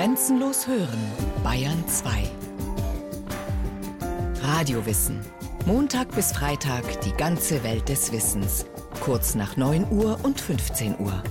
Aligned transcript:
Grenzenlos 0.00 0.66
hören, 0.66 0.98
Bayern 1.44 1.86
2. 1.86 2.22
Radiowissen. 4.42 5.20
Montag 5.66 6.10
bis 6.14 6.32
Freitag 6.32 7.02
die 7.02 7.12
ganze 7.12 7.62
Welt 7.64 7.86
des 7.90 8.10
Wissens. 8.10 8.64
Kurz 9.02 9.34
nach 9.34 9.58
9 9.58 9.92
Uhr 9.92 10.18
und 10.22 10.40
15 10.40 10.98
Uhr. 11.00 11.22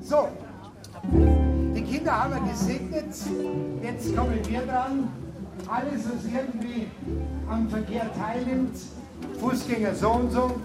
So, 0.00 0.28
die 1.76 1.82
Kinder 1.82 2.22
haben 2.24 2.32
wir 2.32 2.52
gesegnet. 2.52 3.14
Jetzt 3.82 4.16
kommen 4.16 4.32
wir 4.32 4.60
dran. 4.66 5.12
Alles, 5.68 6.04
was 6.06 6.24
irgendwie 6.24 6.86
am 7.50 7.68
Verkehr 7.68 8.10
teilnimmt, 8.14 8.78
Fußgänger 9.40 9.94
so 9.94 10.10
und 10.10 10.32
so, 10.32 10.60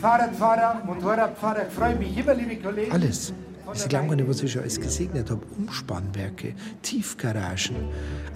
Fahrradfahrer, 0.00 0.82
Motorradfahrer, 0.84 1.66
ich 1.68 1.72
freue 1.72 1.96
mich 1.96 2.16
immer, 2.16 2.34
liebe 2.34 2.56
Kollegen. 2.56 2.92
Alles. 2.92 3.32
Sie 3.72 3.88
glauben 3.88 4.08
gar 4.08 4.16
nicht, 4.16 4.28
was 4.28 4.42
ich 4.42 4.52
schon 4.52 4.62
alles 4.62 4.78
gesegnet 4.78 5.30
habe. 5.30 5.40
Umspannwerke, 5.56 6.54
Tiefgaragen, 6.82 7.76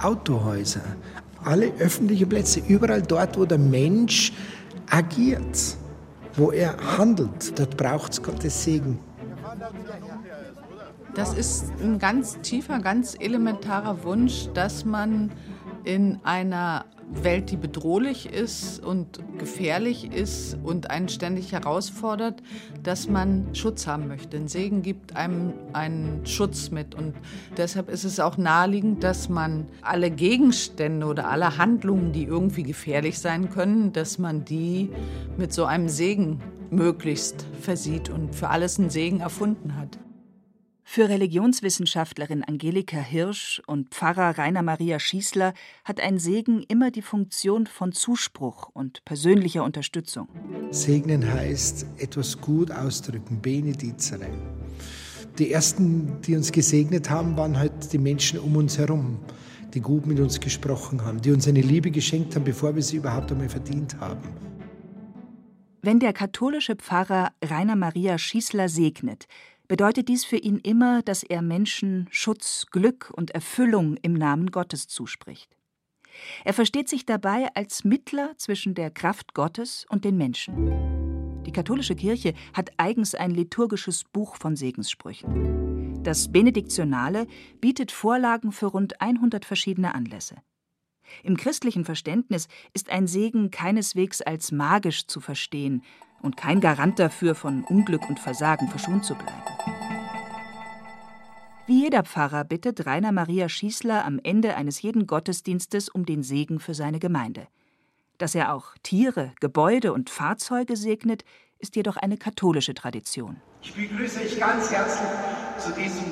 Autohäuser, 0.00 0.80
alle 1.44 1.72
öffentlichen 1.78 2.28
Plätze, 2.28 2.60
überall 2.66 3.02
dort, 3.02 3.38
wo 3.38 3.44
der 3.44 3.58
Mensch 3.58 4.32
agiert, 4.90 5.76
wo 6.34 6.50
er 6.50 6.74
handelt, 6.96 7.58
dort 7.58 7.76
braucht 7.76 8.12
es 8.12 8.22
Gottes 8.22 8.64
Segen. 8.64 8.98
Das 11.14 11.34
ist 11.34 11.72
ein 11.82 11.98
ganz 11.98 12.38
tiefer, 12.42 12.78
ganz 12.78 13.16
elementarer 13.18 14.04
Wunsch, 14.04 14.48
dass 14.54 14.84
man 14.84 15.30
in 15.84 16.18
einer 16.24 16.84
Welt, 17.10 17.50
die 17.50 17.56
bedrohlich 17.56 18.30
ist 18.32 18.84
und 18.84 19.20
gefährlich 19.38 20.12
ist 20.12 20.58
und 20.62 20.90
einen 20.90 21.08
ständig 21.08 21.52
herausfordert, 21.52 22.42
dass 22.82 23.08
man 23.08 23.54
Schutz 23.54 23.86
haben 23.86 24.08
möchte. 24.08 24.36
Ein 24.36 24.48
Segen 24.48 24.82
gibt 24.82 25.16
einem 25.16 25.54
einen 25.72 26.26
Schutz 26.26 26.70
mit. 26.70 26.94
Und 26.94 27.14
deshalb 27.56 27.88
ist 27.88 28.04
es 28.04 28.20
auch 28.20 28.36
naheliegend, 28.36 29.02
dass 29.02 29.28
man 29.28 29.66
alle 29.80 30.10
Gegenstände 30.10 31.06
oder 31.06 31.28
alle 31.28 31.56
Handlungen, 31.56 32.12
die 32.12 32.24
irgendwie 32.24 32.62
gefährlich 32.62 33.18
sein 33.18 33.50
können, 33.50 33.92
dass 33.92 34.18
man 34.18 34.44
die 34.44 34.90
mit 35.36 35.52
so 35.52 35.64
einem 35.64 35.88
Segen 35.88 36.40
möglichst 36.70 37.46
versieht 37.60 38.10
und 38.10 38.34
für 38.34 38.50
alles 38.50 38.78
einen 38.78 38.90
Segen 38.90 39.20
erfunden 39.20 39.76
hat. 39.76 39.98
Für 40.90 41.10
Religionswissenschaftlerin 41.10 42.42
Angelika 42.42 42.96
Hirsch 42.96 43.60
und 43.66 43.90
Pfarrer 43.90 44.38
Rainer 44.38 44.62
Maria 44.62 44.98
Schießler 44.98 45.52
hat 45.84 46.00
ein 46.00 46.18
Segen 46.18 46.62
immer 46.66 46.90
die 46.90 47.02
Funktion 47.02 47.66
von 47.66 47.92
Zuspruch 47.92 48.70
und 48.72 49.04
persönlicher 49.04 49.64
Unterstützung. 49.64 50.28
Segnen 50.70 51.30
heißt 51.30 51.84
etwas 51.98 52.40
gut 52.40 52.70
ausdrücken, 52.70 53.38
benedizere. 53.42 54.30
Die 55.38 55.52
ersten, 55.52 56.22
die 56.22 56.34
uns 56.34 56.50
gesegnet 56.50 57.10
haben, 57.10 57.36
waren 57.36 57.58
halt 57.58 57.92
die 57.92 57.98
Menschen 57.98 58.38
um 58.38 58.56
uns 58.56 58.78
herum, 58.78 59.18
die 59.74 59.80
gut 59.80 60.06
mit 60.06 60.18
uns 60.18 60.40
gesprochen 60.40 61.04
haben, 61.04 61.20
die 61.20 61.32
uns 61.32 61.46
eine 61.46 61.60
Liebe 61.60 61.90
geschenkt 61.90 62.34
haben, 62.34 62.44
bevor 62.44 62.74
wir 62.74 62.82
sie 62.82 62.96
überhaupt 62.96 63.30
einmal 63.30 63.50
verdient 63.50 64.00
haben. 64.00 64.22
Wenn 65.82 66.00
der 66.00 66.14
katholische 66.14 66.76
Pfarrer 66.76 67.32
Rainer 67.44 67.76
Maria 67.76 68.16
Schießler 68.16 68.70
segnet, 68.70 69.26
bedeutet 69.68 70.08
dies 70.08 70.24
für 70.24 70.36
ihn 70.36 70.58
immer, 70.58 71.02
dass 71.02 71.22
er 71.22 71.42
Menschen 71.42 72.08
Schutz, 72.10 72.66
Glück 72.70 73.12
und 73.14 73.30
Erfüllung 73.30 73.96
im 74.02 74.14
Namen 74.14 74.50
Gottes 74.50 74.88
zuspricht. 74.88 75.54
Er 76.44 76.54
versteht 76.54 76.88
sich 76.88 77.06
dabei 77.06 77.48
als 77.54 77.84
Mittler 77.84 78.32
zwischen 78.38 78.74
der 78.74 78.90
Kraft 78.90 79.34
Gottes 79.34 79.86
und 79.88 80.04
den 80.04 80.16
Menschen. 80.16 81.44
Die 81.44 81.52
katholische 81.52 81.94
Kirche 81.94 82.34
hat 82.54 82.70
eigens 82.76 83.14
ein 83.14 83.30
liturgisches 83.30 84.04
Buch 84.04 84.36
von 84.36 84.56
Segenssprüchen. 84.56 86.02
Das 86.02 86.32
Benediktionale 86.32 87.26
bietet 87.60 87.92
Vorlagen 87.92 88.52
für 88.52 88.66
rund 88.66 89.00
100 89.00 89.44
verschiedene 89.44 89.94
Anlässe. 89.94 90.36
Im 91.22 91.36
christlichen 91.36 91.84
Verständnis 91.84 92.48
ist 92.74 92.90
ein 92.90 93.06
Segen 93.06 93.50
keineswegs 93.50 94.20
als 94.20 94.52
magisch 94.52 95.06
zu 95.06 95.20
verstehen, 95.20 95.82
und 96.22 96.36
kein 96.36 96.60
Garant 96.60 96.98
dafür, 96.98 97.34
von 97.34 97.64
Unglück 97.64 98.08
und 98.08 98.18
Versagen 98.18 98.68
verschont 98.68 99.04
zu 99.04 99.14
bleiben. 99.14 99.42
Wie 101.66 101.82
jeder 101.82 102.02
Pfarrer 102.02 102.44
bittet 102.44 102.86
Rainer 102.86 103.12
Maria 103.12 103.48
Schießler 103.48 104.04
am 104.04 104.18
Ende 104.22 104.56
eines 104.56 104.80
jeden 104.80 105.06
Gottesdienstes 105.06 105.90
um 105.90 106.06
den 106.06 106.22
Segen 106.22 106.60
für 106.60 106.72
seine 106.72 106.98
Gemeinde. 106.98 107.46
Dass 108.16 108.34
er 108.34 108.54
auch 108.54 108.74
Tiere, 108.82 109.32
Gebäude 109.40 109.92
und 109.92 110.08
Fahrzeuge 110.08 110.76
segnet, 110.76 111.24
ist 111.58 111.76
jedoch 111.76 111.96
eine 111.96 112.16
katholische 112.16 112.72
Tradition. 112.72 113.40
Ich 113.62 113.74
begrüße 113.74 114.20
euch 114.20 114.40
ganz 114.40 114.70
herzlich 114.70 115.08
zu 115.58 115.72
diesem 115.72 116.10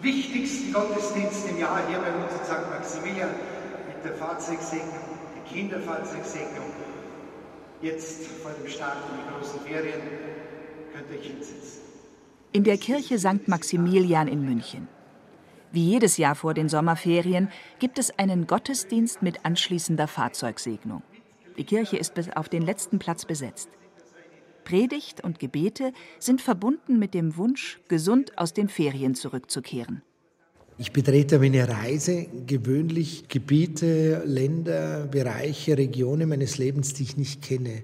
wichtigsten 0.00 0.72
Gottesdienst 0.72 1.48
im 1.48 1.58
Jahr 1.58 1.86
hier 1.88 1.98
bei 1.98 2.12
uns 2.14 2.32
in 2.32 2.44
St. 2.44 2.70
Maximilian 2.70 3.30
mit 3.88 4.04
der 4.04 4.14
Fahrzeugsegnung, 4.14 5.04
der 5.36 5.52
Kinderfahrzeugsegnung 5.52 6.64
Jetzt 7.82 8.26
vor 8.26 8.52
dem 8.52 8.68
Start 8.68 8.96
in 9.10 9.18
die 9.18 9.34
großen 9.34 9.60
Ferien 9.60 10.00
könnt 10.92 11.10
ihr 11.10 11.18
euch 11.18 11.26
hinsetzen. 11.26 11.82
In 12.52 12.64
der 12.64 12.78
Kirche 12.78 13.18
St. 13.18 13.48
Maximilian 13.48 14.28
in 14.28 14.42
München. 14.42 14.88
Wie 15.72 15.84
jedes 15.90 16.16
Jahr 16.16 16.34
vor 16.34 16.54
den 16.54 16.70
Sommerferien 16.70 17.50
gibt 17.78 17.98
es 17.98 18.18
einen 18.18 18.46
Gottesdienst 18.46 19.20
mit 19.20 19.44
anschließender 19.44 20.08
Fahrzeugsegnung. 20.08 21.02
Die 21.58 21.64
Kirche 21.64 21.98
ist 21.98 22.14
bis 22.14 22.30
auf 22.30 22.48
den 22.48 22.62
letzten 22.62 22.98
Platz 22.98 23.26
besetzt. 23.26 23.68
Predigt 24.64 25.22
und 25.22 25.38
Gebete 25.38 25.92
sind 26.18 26.40
verbunden 26.40 26.98
mit 26.98 27.12
dem 27.12 27.36
Wunsch, 27.36 27.78
gesund 27.88 28.38
aus 28.38 28.54
den 28.54 28.68
Ferien 28.68 29.14
zurückzukehren. 29.14 30.02
Ich 30.78 30.92
betrete 30.92 31.38
meine 31.38 31.66
Reise 31.66 32.26
gewöhnlich 32.46 33.28
Gebiete, 33.28 34.22
Länder, 34.26 35.06
Bereiche, 35.06 35.78
Regionen 35.78 36.28
meines 36.28 36.58
Lebens, 36.58 36.92
die 36.92 37.04
ich 37.04 37.16
nicht 37.16 37.40
kenne. 37.40 37.82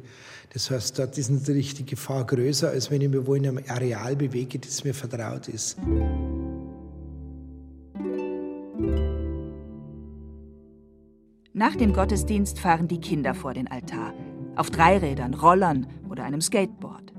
Das 0.53 0.71
heißt, 0.71 0.99
dort 0.99 1.17
ist 1.17 1.31
natürlich 1.31 1.75
die 1.75 1.87
Gefahr 1.87 2.27
größer, 2.27 2.69
als 2.69 2.91
wenn 2.91 3.01
ich 3.01 3.09
mich 3.09 3.27
wohl 3.27 3.39
in 3.39 3.47
einem 3.47 3.61
Areal 3.67 4.15
bewege, 4.15 4.59
das 4.59 4.85
mir 4.85 4.93
vertraut 4.93 5.49
ist. 5.49 5.79
Nach 11.55 11.77
dem 11.77 11.95
Gottesdienst 11.95 12.59
fahren 12.59 12.89
die 12.89 13.01
Kinder 13.01 13.35
vor 13.35 13.55
den 13.55 13.69
Altar. 13.69 14.13
Auf 14.55 14.71
Dreirädern, 14.71 15.33
Rollern 15.33 15.87
oder 16.11 16.25
einem 16.25 16.43
Skateboard. 16.43 17.15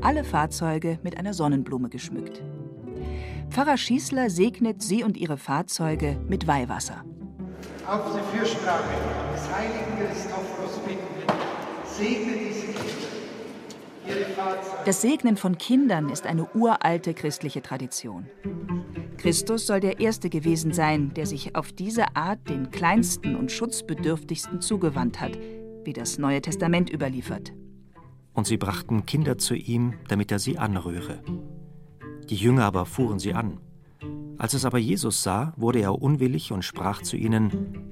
Alle 0.00 0.24
Fahrzeuge 0.24 0.98
mit 1.02 1.18
einer 1.18 1.34
Sonnenblume 1.34 1.90
geschmückt. 1.90 2.42
Pfarrer 3.50 3.76
Schießler 3.76 4.30
segnet 4.30 4.80
sie 4.80 5.02
und 5.02 5.16
ihre 5.16 5.36
Fahrzeuge 5.36 6.20
mit 6.28 6.46
Weihwasser. 6.46 7.04
Auf 7.84 8.14
die 8.14 8.38
Fürsprache 8.38 8.84
des 9.34 9.52
heiligen 9.52 9.98
Christophorus 9.98 10.78
bitten 10.86 11.00
wir, 11.18 11.34
segne 11.84 12.38
diese 12.38 12.66
Kinder, 12.66 12.90
ihre 14.06 14.24
Fahrzeuge. 14.36 14.82
Das 14.86 15.02
Segnen 15.02 15.36
von 15.36 15.58
Kindern 15.58 16.10
ist 16.10 16.26
eine 16.26 16.48
uralte 16.54 17.12
christliche 17.12 17.60
Tradition. 17.60 18.26
Christus 19.16 19.66
soll 19.66 19.80
der 19.80 19.98
Erste 19.98 20.30
gewesen 20.30 20.72
sein, 20.72 21.12
der 21.14 21.26
sich 21.26 21.56
auf 21.56 21.72
diese 21.72 22.14
Art 22.14 22.48
den 22.48 22.70
Kleinsten 22.70 23.34
und 23.34 23.50
Schutzbedürftigsten 23.50 24.60
zugewandt 24.60 25.20
hat, 25.20 25.36
wie 25.82 25.92
das 25.92 26.18
Neue 26.18 26.40
Testament 26.40 26.88
überliefert. 26.88 27.52
Und 28.32 28.46
sie 28.46 28.56
brachten 28.56 29.06
Kinder 29.06 29.38
zu 29.38 29.54
ihm, 29.54 29.94
damit 30.06 30.30
er 30.30 30.38
sie 30.38 30.56
anrühre. 30.56 31.20
Die 32.30 32.36
Jünger 32.36 32.64
aber 32.64 32.86
fuhren 32.86 33.18
sie 33.18 33.34
an. 33.34 33.58
Als 34.38 34.54
es 34.54 34.64
aber 34.64 34.78
Jesus 34.78 35.22
sah, 35.22 35.52
wurde 35.56 35.80
er 35.80 36.00
unwillig 36.00 36.52
und 36.52 36.64
sprach 36.64 37.02
zu 37.02 37.16
ihnen, 37.16 37.86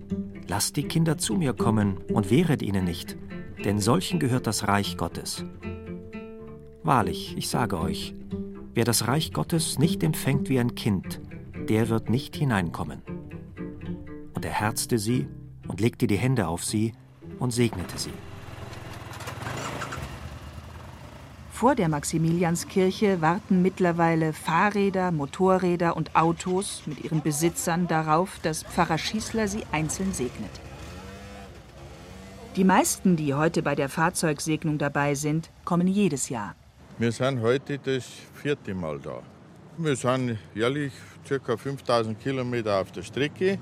Lasst 0.47 0.77
die 0.77 0.85
Kinder 0.85 1.19
zu 1.19 1.35
mir 1.35 1.53
kommen 1.53 1.99
und 2.15 2.31
wehret 2.31 2.63
ihnen 2.63 2.85
nicht, 2.85 3.19
denn 3.65 3.81
solchen 3.81 4.19
gehört 4.19 4.47
das 4.47 4.67
Reich 4.67 4.97
Gottes. 4.97 5.45
Wahrlich, 6.83 7.37
ich 7.37 7.49
sage 7.51 7.79
euch, 7.79 8.15
wer 8.73 8.85
das 8.85 9.09
Reich 9.09 9.33
Gottes 9.33 9.79
nicht 9.79 10.03
empfängt 10.03 10.49
wie 10.49 10.59
ein 10.59 10.75
Kind, 10.75 11.21
der 11.69 11.91
wird 11.91 12.09
nicht 12.09 12.35
hineinkommen. 12.35 13.03
Und 14.33 14.45
er 14.45 14.53
herzte 14.53 14.99
sie 14.99 15.27
und 15.67 15.81
legte 15.81 16.07
die 16.07 16.17
Hände 16.17 16.49
auf 16.49 16.65
sie 16.65 16.95
und 17.39 17.53
segnete 17.53 17.99
sie. 17.99 18.13
Vor 21.59 21.75
der 21.75 21.89
Maximilianskirche 21.89 23.21
warten 23.21 23.63
mittlerweile 23.63 24.33
Fahrräder, 24.33 25.11
Motorräder 25.11 25.97
und 25.97 26.15
Autos 26.15 26.85
mit 26.87 27.03
ihren 27.03 27.21
Besitzern 27.21 27.89
darauf, 27.89 28.39
dass 28.45 28.63
Pfarrer 28.63 28.97
Schießler 28.97 29.49
sie 29.49 29.65
einzeln 29.73 30.13
segnet. 30.13 30.53
Die 32.55 32.63
meisten, 32.63 33.17
die 33.17 33.35
heute 33.35 33.65
bei 33.65 33.75
der 33.75 33.89
Fahrzeugsegnung 33.89 34.79
dabei 34.79 35.17
sind, 35.17 35.51
kommen 35.65 35.89
jedes 35.89 36.29
Jahr. 36.29 36.55
Wir 36.97 37.11
sind 37.11 37.41
heute 37.41 37.81
das 37.81 38.05
vierte 38.35 38.73
Mal 38.73 39.01
da. 39.01 39.21
Wir 39.79 39.97
sind 39.97 40.39
jährlich 40.55 40.93
ca. 41.29 41.57
5000 41.57 42.21
Kilometer 42.21 42.81
auf 42.81 42.93
der 42.93 43.03
Strecke 43.03 43.59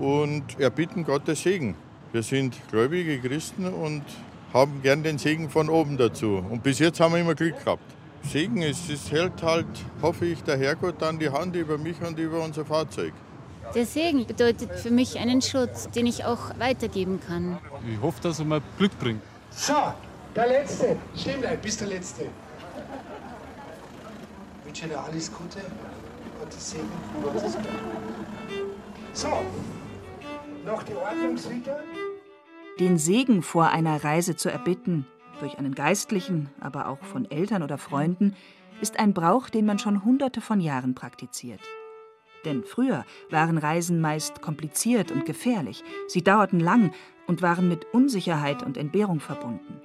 und 0.00 0.58
erbitten 0.58 1.04
Gottes 1.04 1.44
Segen. 1.44 1.76
Wir 2.10 2.24
sind 2.24 2.60
gläubige 2.72 3.20
Christen 3.20 3.66
und 3.66 4.02
haben 4.52 4.82
gern 4.82 5.02
den 5.02 5.18
Segen 5.18 5.48
von 5.48 5.68
oben 5.68 5.96
dazu. 5.96 6.44
Und 6.50 6.62
bis 6.62 6.78
jetzt 6.78 7.00
haben 7.00 7.14
wir 7.14 7.20
immer 7.20 7.34
Glück 7.34 7.58
gehabt. 7.64 7.82
Segen 8.22 8.62
ist, 8.62 8.90
es 8.90 9.10
hält 9.10 9.42
halt, 9.42 9.66
hoffe 10.02 10.26
ich, 10.26 10.42
der 10.42 10.58
Herrgott 10.58 10.96
dann 11.00 11.18
die 11.18 11.30
Hand 11.30 11.56
über 11.56 11.78
mich 11.78 12.00
und 12.02 12.18
über 12.18 12.42
unser 12.42 12.64
Fahrzeug. 12.64 13.12
Der 13.74 13.86
Segen 13.86 14.26
bedeutet 14.26 14.74
für 14.78 14.90
mich 14.90 15.18
einen 15.18 15.40
Schutz, 15.42 15.88
den 15.90 16.06
ich 16.06 16.24
auch 16.24 16.58
weitergeben 16.58 17.20
kann. 17.20 17.58
Ich 17.88 18.00
hoffe, 18.02 18.20
dass 18.20 18.40
er 18.40 18.44
mir 18.44 18.60
Glück 18.78 18.98
bringt. 18.98 19.22
So, 19.50 19.74
der 20.34 20.48
Letzte. 20.48 20.96
Stehen 21.16 21.40
bleiben, 21.40 21.62
bis 21.62 21.76
der 21.76 21.88
Letzte. 21.88 22.22
Ich 24.60 24.66
wünsche 24.66 24.88
dir 24.88 25.00
alles 25.00 25.32
Gute. 25.32 25.60
Gottes 26.40 26.70
Segen. 26.70 26.88
Gottes 27.22 27.52
Glück. 27.52 27.66
So, 29.12 29.28
noch 30.66 30.82
die 30.82 30.94
Ordnungsritter. 30.94 31.80
Den 32.78 32.96
Segen 32.96 33.42
vor 33.42 33.68
einer 33.68 34.02
Reise 34.04 34.36
zu 34.36 34.50
erbitten, 34.50 35.06
durch 35.40 35.58
einen 35.58 35.74
Geistlichen, 35.74 36.50
aber 36.60 36.88
auch 36.88 37.02
von 37.02 37.30
Eltern 37.30 37.62
oder 37.62 37.78
Freunden, 37.78 38.34
ist 38.80 38.98
ein 38.98 39.12
Brauch, 39.12 39.50
den 39.50 39.66
man 39.66 39.78
schon 39.78 40.04
hunderte 40.04 40.40
von 40.40 40.60
Jahren 40.60 40.94
praktiziert. 40.94 41.60
Denn 42.44 42.64
früher 42.64 43.04
waren 43.30 43.58
Reisen 43.58 44.00
meist 44.00 44.40
kompliziert 44.40 45.10
und 45.10 45.26
gefährlich, 45.26 45.84
sie 46.08 46.22
dauerten 46.22 46.60
lang 46.60 46.92
und 47.26 47.42
waren 47.42 47.68
mit 47.68 47.86
Unsicherheit 47.92 48.62
und 48.62 48.76
Entbehrung 48.76 49.20
verbunden. 49.20 49.80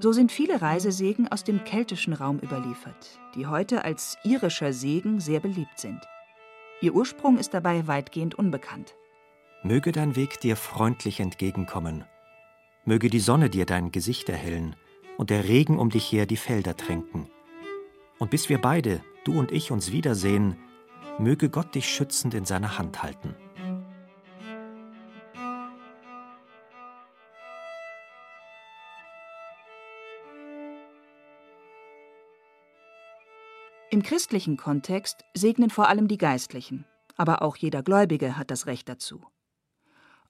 So 0.00 0.12
sind 0.12 0.32
viele 0.32 0.60
Reisesegen 0.60 1.28
aus 1.28 1.44
dem 1.44 1.62
keltischen 1.64 2.12
Raum 2.12 2.40
überliefert, 2.40 3.20
die 3.36 3.46
heute 3.46 3.84
als 3.84 4.18
irischer 4.24 4.72
Segen 4.72 5.20
sehr 5.20 5.40
beliebt 5.40 5.78
sind. 5.78 6.00
Ihr 6.80 6.94
Ursprung 6.94 7.38
ist 7.38 7.54
dabei 7.54 7.86
weitgehend 7.86 8.34
unbekannt. 8.34 8.96
Möge 9.64 9.92
dein 9.92 10.16
Weg 10.16 10.40
dir 10.40 10.56
freundlich 10.56 11.20
entgegenkommen. 11.20 12.04
Möge 12.84 13.08
die 13.08 13.20
Sonne 13.20 13.48
dir 13.48 13.64
dein 13.64 13.92
Gesicht 13.92 14.28
erhellen 14.28 14.74
und 15.18 15.30
der 15.30 15.44
Regen 15.44 15.78
um 15.78 15.88
dich 15.88 16.10
her 16.10 16.26
die 16.26 16.36
Felder 16.36 16.76
tränken. 16.76 17.28
Und 18.18 18.32
bis 18.32 18.48
wir 18.48 18.58
beide, 18.58 19.04
du 19.22 19.38
und 19.38 19.52
ich, 19.52 19.70
uns 19.70 19.92
wiedersehen, 19.92 20.56
möge 21.20 21.48
Gott 21.48 21.76
dich 21.76 21.88
schützend 21.88 22.34
in 22.34 22.44
seiner 22.44 22.76
Hand 22.76 23.04
halten. 23.04 23.36
Im 33.90 34.02
christlichen 34.02 34.56
Kontext 34.56 35.24
segnen 35.34 35.70
vor 35.70 35.88
allem 35.88 36.08
die 36.08 36.18
Geistlichen, 36.18 36.84
aber 37.16 37.42
auch 37.42 37.56
jeder 37.56 37.84
Gläubige 37.84 38.36
hat 38.36 38.50
das 38.50 38.66
Recht 38.66 38.88
dazu. 38.88 39.22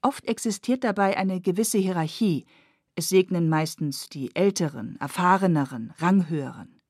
Oft 0.02 0.26
existiert 0.26 0.82
dabei 0.82 1.16
eine 1.16 1.40
gewisse 1.40 1.78
Hierarchie. 1.78 2.44
Es 2.96 3.08
segnen 3.08 3.48
meistens 3.48 4.08
die 4.08 4.34
Älteren, 4.34 4.96
Erfahreneren, 5.00 5.94
Ranghöheren. 5.98 6.80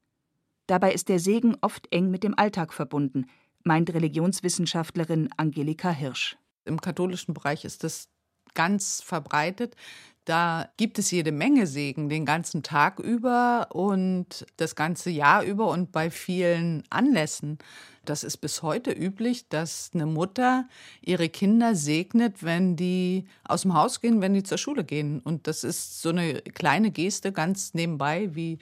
Dabei 0.67 0.93
ist 0.93 1.09
der 1.11 1.19
Segen 1.19 1.56
oft 1.61 1.87
eng 1.93 2.11
mit 2.11 2.25
dem 2.25 2.37
Alltag 2.38 2.73
verbunden, 2.73 3.26
meint 3.64 3.93
Religionswissenschaftlerin 3.93 5.29
Angelika 5.37 5.91
Hirsch. 5.91 6.37
Im 6.64 6.81
katholischen 6.81 7.35
Bereich 7.35 7.64
ist 7.64 7.85
das 7.85 8.09
ganz 8.55 9.03
verbreitet. 9.03 9.76
Da 10.25 10.70
gibt 10.76 10.99
es 10.99 11.11
jede 11.11 11.32
Menge 11.32 11.67
Segen 11.67 12.08
den 12.08 12.25
ganzen 12.25 12.62
Tag 12.62 13.00
über 13.00 13.69
und 13.73 14.47
das 14.56 14.76
ganze 14.76 15.11
Jahr 15.11 15.43
über 15.43 15.69
und 15.69 15.93
bei 15.93 16.11
vielen 16.11 16.85
Anlässen. 16.91 17.58
Das 18.04 18.25
ist 18.25 18.38
bis 18.38 18.62
heute 18.62 18.90
üblich, 18.90 19.49
dass 19.49 19.90
eine 19.94 20.06
Mutter 20.06 20.69
ihre 21.02 21.28
Kinder 21.28 21.76
segnet, 21.76 22.43
wenn 22.43 22.75
die 22.75 23.26
aus 23.44 23.62
dem 23.62 23.75
Haus 23.75 24.00
gehen, 24.00 24.20
wenn 24.20 24.34
die 24.34 24.43
zur 24.43 24.58
Schule 24.58 24.82
gehen. 24.82 25.20
Und 25.20 25.46
das 25.46 25.62
ist 25.62 26.02
so 26.02 26.08
eine 26.08 26.43
kleine 26.43 26.90
Geste 26.90 27.31
ganz 27.31 27.75
nebenbei, 27.75 28.31
wie 28.34 28.58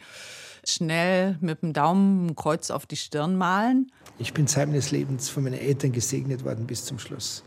schnell 0.67 1.39
mit 1.41 1.63
dem 1.63 1.73
Daumen 1.73 2.27
ein 2.27 2.37
Kreuz 2.37 2.71
auf 2.71 2.85
die 2.85 2.97
Stirn 2.97 3.37
malen. 3.37 3.91
Ich 4.19 4.35
bin 4.35 4.47
Zeit 4.47 4.69
meines 4.69 4.91
Lebens 4.91 5.31
von 5.31 5.45
meinen 5.45 5.59
Eltern 5.59 5.93
gesegnet 5.93 6.45
worden 6.45 6.67
bis 6.67 6.85
zum 6.85 6.99
Schluss. 6.99 7.43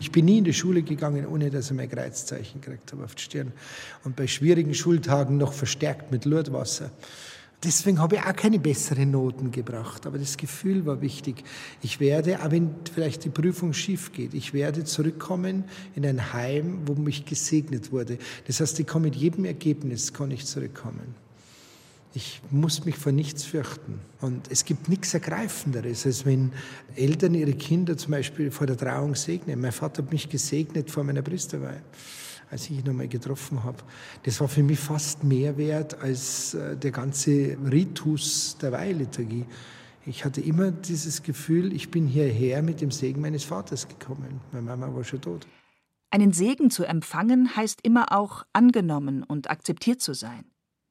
Ich 0.00 0.10
bin 0.10 0.24
nie 0.24 0.38
in 0.38 0.44
die 0.44 0.54
Schule 0.54 0.82
gegangen, 0.82 1.26
ohne 1.26 1.50
dass 1.50 1.70
ich 1.70 1.76
mein 1.76 1.90
Kreuzzeichen 1.90 2.60
gekriegt 2.62 2.90
habe 2.92 3.04
auf 3.04 3.14
die 3.14 3.22
Stirn. 3.22 3.52
Und 4.02 4.16
bei 4.16 4.26
schwierigen 4.26 4.74
Schultagen 4.74 5.36
noch 5.36 5.52
verstärkt 5.52 6.10
mit 6.10 6.24
Lurtwasser. 6.24 6.90
Deswegen 7.62 7.98
habe 7.98 8.16
ich 8.16 8.22
auch 8.22 8.34
keine 8.34 8.58
besseren 8.58 9.10
Noten 9.10 9.50
gebracht. 9.50 10.06
Aber 10.06 10.18
das 10.18 10.38
Gefühl 10.38 10.86
war 10.86 11.02
wichtig. 11.02 11.44
Ich 11.82 12.00
werde, 12.00 12.42
auch 12.42 12.50
wenn 12.50 12.70
vielleicht 12.92 13.24
die 13.24 13.28
Prüfung 13.28 13.74
schief 13.74 14.12
geht, 14.12 14.32
ich 14.32 14.54
werde 14.54 14.84
zurückkommen 14.84 15.64
in 15.94 16.06
ein 16.06 16.32
Heim, 16.32 16.80
wo 16.86 16.94
mich 16.94 17.26
gesegnet 17.26 17.92
wurde. 17.92 18.16
Das 18.46 18.60
heißt, 18.60 18.80
ich 18.80 18.86
kann 18.86 19.02
mit 19.02 19.14
jedem 19.14 19.44
Ergebnis 19.44 20.14
kann 20.14 20.30
ich 20.30 20.46
zurückkommen. 20.46 21.14
Ich 22.12 22.40
muss 22.50 22.84
mich 22.84 22.96
vor 22.96 23.12
nichts 23.12 23.44
fürchten. 23.44 24.00
Und 24.20 24.50
es 24.50 24.64
gibt 24.64 24.88
nichts 24.88 25.14
Ergreifenderes, 25.14 26.06
als 26.06 26.26
wenn 26.26 26.52
Eltern 26.96 27.34
ihre 27.34 27.52
Kinder 27.52 27.96
zum 27.96 28.12
Beispiel 28.12 28.50
vor 28.50 28.66
der 28.66 28.76
Trauung 28.76 29.14
segnen. 29.14 29.60
Mein 29.60 29.70
Vater 29.70 30.02
hat 30.02 30.10
mich 30.10 30.28
gesegnet 30.28 30.90
vor 30.90 31.04
meiner 31.04 31.22
Priesterweihe, 31.22 31.82
als 32.50 32.68
ich 32.68 32.78
ihn 32.78 32.88
einmal 32.88 33.08
getroffen 33.08 33.64
habe. 33.64 33.78
Das 34.24 34.40
war 34.40 34.48
für 34.48 34.62
mich 34.62 34.78
fast 34.78 35.24
mehr 35.24 35.56
wert 35.56 36.00
als 36.00 36.54
äh, 36.54 36.76
der 36.76 36.90
ganze 36.90 37.56
Ritus 37.70 38.56
der 38.60 38.72
Weihliturgie. 38.72 39.44
Ich 40.06 40.24
hatte 40.24 40.40
immer 40.40 40.70
dieses 40.70 41.22
Gefühl, 41.22 41.72
ich 41.72 41.90
bin 41.90 42.06
hierher 42.06 42.62
mit 42.62 42.80
dem 42.80 42.90
Segen 42.90 43.20
meines 43.20 43.44
Vaters 43.44 43.86
gekommen. 43.86 44.40
Meine 44.50 44.64
Mama 44.64 44.94
war 44.94 45.04
schon 45.04 45.20
tot. 45.20 45.46
Einen 46.10 46.32
Segen 46.32 46.70
zu 46.70 46.84
empfangen 46.84 47.54
heißt 47.54 47.80
immer 47.82 48.12
auch 48.12 48.44
angenommen 48.52 49.22
und 49.22 49.48
akzeptiert 49.48 50.00
zu 50.00 50.14
sein. 50.14 50.44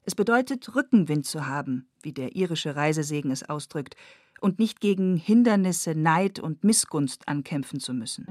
Es 0.06 0.16
bedeutet, 0.16 0.74
Rückenwind 0.76 1.26
zu 1.26 1.46
haben, 1.46 1.90
wie 2.02 2.14
der 2.14 2.36
irische 2.36 2.76
Reisesegen 2.76 3.32
es 3.32 3.44
ausdrückt, 3.44 3.96
und 4.42 4.58
nicht 4.58 4.80
gegen 4.80 5.18
Hindernisse, 5.18 5.96
Neid 5.96 6.40
und 6.40 6.64
Missgunst 6.64 7.28
ankämpfen 7.28 7.82
zu 7.82 7.94
müssen. 7.94 8.26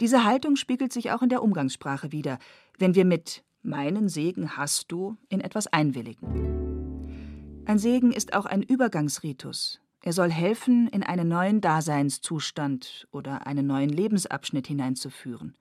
Diese 0.00 0.24
Haltung 0.24 0.56
spiegelt 0.56 0.92
sich 0.92 1.10
auch 1.12 1.22
in 1.22 1.30
der 1.30 1.42
Umgangssprache 1.42 2.12
wider, 2.12 2.38
wenn 2.78 2.94
wir 2.94 3.04
mit 3.04 3.44
meinen 3.62 4.08
Segen 4.08 4.56
hast 4.56 4.92
du 4.92 5.16
in 5.28 5.40
etwas 5.40 5.66
einwilligen. 5.66 7.64
Ein 7.64 7.78
Segen 7.78 8.12
ist 8.12 8.34
auch 8.34 8.46
ein 8.46 8.62
Übergangsritus. 8.62 9.80
Er 10.02 10.12
soll 10.12 10.30
helfen, 10.30 10.86
in 10.88 11.02
einen 11.02 11.28
neuen 11.28 11.60
Daseinszustand 11.60 13.08
oder 13.10 13.46
einen 13.46 13.66
neuen 13.66 13.90
Lebensabschnitt 13.90 14.68
hineinzuführen. 14.68 15.56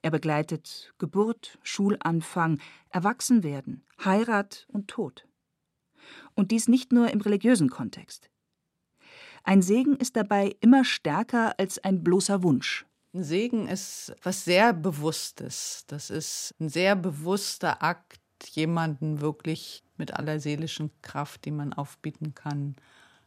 Er 0.00 0.10
begleitet 0.10 0.94
Geburt, 0.98 1.58
Schulanfang, 1.62 2.58
Erwachsenwerden, 2.88 3.82
Heirat 4.02 4.66
und 4.68 4.88
Tod. 4.88 5.26
Und 6.34 6.52
dies 6.52 6.68
nicht 6.68 6.92
nur 6.92 7.10
im 7.10 7.20
religiösen 7.20 7.68
Kontext. 7.68 8.30
Ein 9.44 9.60
Segen 9.60 9.96
ist 9.96 10.16
dabei 10.16 10.56
immer 10.60 10.84
stärker 10.84 11.58
als 11.58 11.78
ein 11.78 12.02
bloßer 12.02 12.42
Wunsch. 12.42 12.86
Ein 13.14 13.24
Segen 13.24 13.68
ist 13.68 14.14
was 14.22 14.44
sehr 14.44 14.72
Bewusstes. 14.72 15.84
Das 15.86 16.08
ist 16.08 16.54
ein 16.58 16.70
sehr 16.70 16.96
bewusster 16.96 17.82
Akt, 17.82 18.20
jemanden 18.52 19.20
wirklich 19.20 19.84
mit 19.96 20.14
aller 20.14 20.40
seelischen 20.40 20.90
Kraft, 21.02 21.44
die 21.44 21.50
man 21.50 21.74
aufbieten 21.74 22.34
kann, 22.34 22.74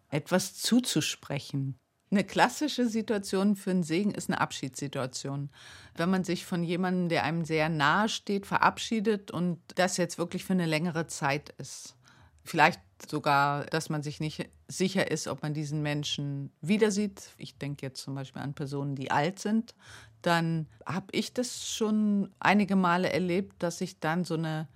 etwas 0.10 0.56
zuzusprechen. 0.56 1.78
Eine 2.12 2.24
klassische 2.24 2.88
Situation 2.88 3.56
für 3.56 3.72
einen 3.72 3.84
Segen 3.84 4.12
ist 4.12 4.30
eine 4.30 4.42
Abschiedssituation. 4.42 5.50
Wenn 5.96 6.10
man 6.10 6.24
sich 6.24 6.46
von 6.46 6.64
jemandem, 6.64 7.10
der 7.10 7.24
einem 7.24 7.46
sehr 7.46 7.70
nahe 7.70 8.10
steht, 8.10 8.46
verabschiedet 8.46 9.32
und 9.32 9.60
das 9.76 9.98
jetzt 9.98 10.18
wirklich 10.18 10.46
für 10.46 10.54
eine 10.54 10.66
längere 10.66 11.08
Zeit 11.08 11.50
ist. 11.58 11.96
Vielleicht 12.44 12.80
sogar, 13.08 13.66
dass 13.66 13.90
man 13.90 14.04
sich 14.04 14.20
nicht 14.20 14.50
sicher 14.68 15.12
ist, 15.12 15.28
ob 15.28 15.42
man 15.42 15.54
diesen 15.54 15.82
Menschen 15.82 16.52
wieder 16.62 16.92
sieht. 16.92 17.32
Ich 17.38 17.58
denke 17.58 17.86
jetzt 17.86 18.02
zum 18.02 18.16
Beispiel 18.16 18.42
an 18.42 18.54
Personen, 18.54 18.96
die 18.96 19.12
alt 19.12 19.40
sind. 19.40 19.76
Dann 20.22 20.68
habe 20.86 21.08
ich 21.12 21.34
das 21.34 21.70
schon 21.70 22.34
einige 22.40 22.76
Male 22.76 23.12
erlebt, 23.12 23.62
dass 23.62 23.82
ich 23.82 24.00
dann 24.00 24.24
so 24.24 24.36
eine 24.36 24.68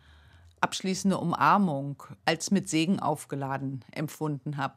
abschließende 0.62 1.18
Umarmung 1.18 2.04
als 2.26 2.52
mit 2.52 2.70
Segen 2.70 3.00
aufgeladen 3.00 3.84
empfunden 3.92 4.58
habe. 4.58 4.76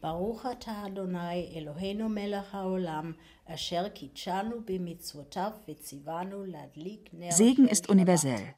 Segen 7.33 7.69
ist 7.69 7.89
universell. 7.89 8.55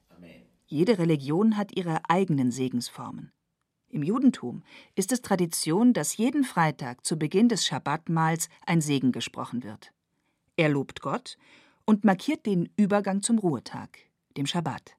Jede 0.66 0.98
Religion 0.98 1.56
hat 1.56 1.76
ihre 1.76 1.98
eigenen 2.08 2.50
Segensformen. 2.50 3.33
Im 3.94 4.02
Judentum 4.02 4.64
ist 4.96 5.12
es 5.12 5.22
Tradition, 5.22 5.92
dass 5.92 6.16
jeden 6.16 6.42
Freitag 6.42 7.06
zu 7.06 7.16
Beginn 7.16 7.48
des 7.48 7.64
Schabbatmahls 7.64 8.48
ein 8.66 8.80
Segen 8.80 9.12
gesprochen 9.12 9.62
wird. 9.62 9.92
Er 10.56 10.68
lobt 10.68 11.00
Gott 11.00 11.36
und 11.84 12.04
markiert 12.04 12.44
den 12.44 12.68
Übergang 12.76 13.22
zum 13.22 13.38
Ruhetag, 13.38 13.90
dem 14.36 14.46
Schabbat. 14.46 14.96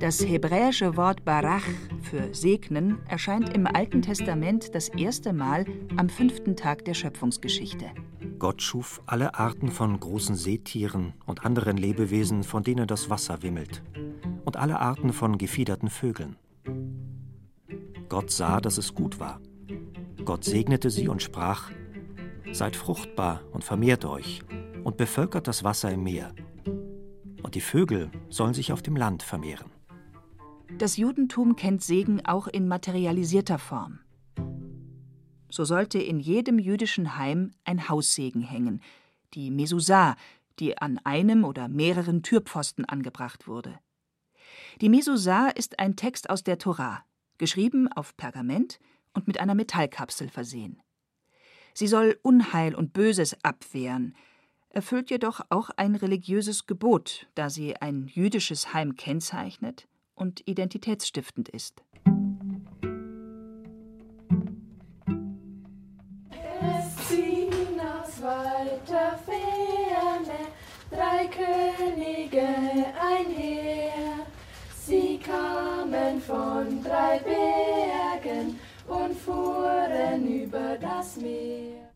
Das 0.00 0.24
hebräische 0.24 0.96
Wort 0.96 1.26
Barach 1.26 1.66
für 2.00 2.34
segnen 2.34 3.06
erscheint 3.06 3.54
im 3.54 3.66
Alten 3.66 4.00
Testament 4.00 4.74
das 4.74 4.88
erste 4.88 5.34
Mal 5.34 5.66
am 5.98 6.08
fünften 6.08 6.56
Tag 6.56 6.86
der 6.86 6.94
Schöpfungsgeschichte. 6.94 7.90
Gott 8.38 8.62
schuf 8.62 9.02
alle 9.04 9.34
Arten 9.34 9.70
von 9.70 10.00
großen 10.00 10.36
Seetieren 10.36 11.12
und 11.26 11.44
anderen 11.44 11.76
Lebewesen, 11.76 12.44
von 12.44 12.62
denen 12.62 12.86
das 12.86 13.10
Wasser 13.10 13.42
wimmelt. 13.42 13.82
alle 14.56 14.80
Arten 14.80 15.12
von 15.12 15.36
gefiederten 15.36 15.90
Vögeln. 15.90 16.36
Gott 18.08 18.30
sah, 18.30 18.60
dass 18.60 18.78
es 18.78 18.94
gut 18.94 19.20
war. 19.20 19.40
Gott 20.24 20.44
segnete 20.44 20.90
sie 20.90 21.08
und 21.08 21.22
sprach, 21.22 21.70
Seid 22.52 22.76
fruchtbar 22.76 23.42
und 23.52 23.62
vermehrt 23.62 24.04
euch 24.04 24.42
und 24.82 24.96
bevölkert 24.96 25.46
das 25.46 25.64
Wasser 25.64 25.92
im 25.92 26.02
Meer. 26.02 26.34
Und 27.42 27.54
die 27.54 27.60
Vögel 27.60 28.10
sollen 28.30 28.54
sich 28.54 28.72
auf 28.72 28.80
dem 28.80 28.96
Land 28.96 29.22
vermehren. 29.22 29.70
Das 30.78 30.96
Judentum 30.96 31.56
kennt 31.56 31.82
Segen 31.82 32.24
auch 32.24 32.46
in 32.46 32.68
materialisierter 32.68 33.58
Form. 33.58 34.00
So 35.50 35.64
sollte 35.64 35.98
in 35.98 36.20
jedem 36.20 36.58
jüdischen 36.58 37.16
Heim 37.16 37.52
ein 37.64 37.88
Haussegen 37.88 38.42
hängen, 38.42 38.80
die 39.34 39.50
Mesusah, 39.50 40.16
die 40.58 40.78
an 40.78 40.98
einem 41.04 41.44
oder 41.44 41.68
mehreren 41.68 42.22
Türpfosten 42.22 42.84
angebracht 42.84 43.46
wurde. 43.46 43.78
Die 44.80 44.88
Mesusah 44.88 45.48
ist 45.48 45.78
ein 45.78 45.96
Text 45.96 46.30
aus 46.30 46.44
der 46.44 46.58
Torah, 46.58 47.04
geschrieben 47.38 47.90
auf 47.92 48.16
Pergament 48.16 48.78
und 49.14 49.26
mit 49.26 49.40
einer 49.40 49.54
Metallkapsel 49.54 50.28
versehen. 50.28 50.82
Sie 51.74 51.86
soll 51.86 52.18
Unheil 52.22 52.74
und 52.74 52.92
Böses 52.92 53.36
abwehren, 53.44 54.16
erfüllt 54.70 55.10
jedoch 55.10 55.40
auch 55.48 55.70
ein 55.70 55.94
religiöses 55.94 56.66
Gebot, 56.66 57.28
da 57.34 57.50
sie 57.50 57.76
ein 57.76 58.08
jüdisches 58.08 58.74
Heim 58.74 58.96
kennzeichnet 58.96 59.88
und 60.14 60.46
identitätsstiftend 60.46 61.48
ist. 61.48 61.82
Drei 77.08 77.18
Bergen 77.20 78.58
und 78.86 79.16
fuhren 79.16 80.42
über 80.42 80.76
das 80.78 81.16
Meer. 81.16 81.90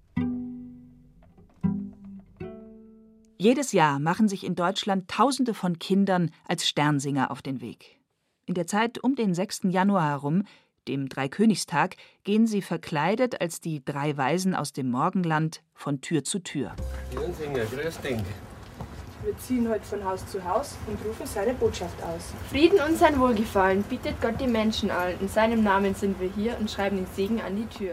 Jedes 3.38 3.72
Jahr 3.72 3.98
machen 3.98 4.28
sich 4.28 4.44
in 4.44 4.54
Deutschland 4.54 5.08
Tausende 5.08 5.52
von 5.52 5.78
Kindern 5.78 6.30
als 6.46 6.68
Sternsinger 6.68 7.30
auf 7.30 7.42
den 7.42 7.60
Weg. 7.60 7.98
In 8.46 8.54
der 8.54 8.66
Zeit 8.66 9.02
um 9.02 9.16
den 9.16 9.34
6. 9.34 9.62
Januar 9.64 10.10
herum, 10.10 10.44
dem 10.88 11.08
Dreikönigstag, 11.08 11.96
gehen 12.24 12.46
sie 12.46 12.62
verkleidet 12.62 13.40
als 13.40 13.60
die 13.60 13.84
drei 13.84 14.16
Weisen 14.16 14.54
aus 14.54 14.72
dem 14.72 14.90
Morgenland 14.90 15.62
von 15.74 16.00
Tür 16.00 16.24
zu 16.24 16.38
Tür. 16.38 16.74
Jungsinger, 17.14 17.64
grüß 17.64 18.00
dich. 18.00 18.22
Wir 19.24 19.38
ziehen 19.38 19.68
heute 19.68 19.84
von 19.84 20.04
Haus 20.04 20.26
zu 20.26 20.42
Haus 20.44 20.76
und 20.88 20.98
rufen 21.06 21.26
seine 21.26 21.54
Botschaft 21.54 22.02
aus. 22.02 22.32
Frieden 22.50 22.80
und 22.80 22.98
sein 22.98 23.20
Wohlgefallen 23.20 23.84
bietet 23.84 24.20
Gott 24.20 24.40
die 24.40 24.48
Menschen 24.48 24.90
allen. 24.90 25.20
In 25.20 25.28
seinem 25.28 25.62
Namen 25.62 25.94
sind 25.94 26.20
wir 26.20 26.28
hier 26.28 26.58
und 26.58 26.68
schreiben 26.68 26.96
den 26.96 27.06
Segen 27.06 27.40
an 27.40 27.54
die 27.54 27.66
Tür. 27.66 27.92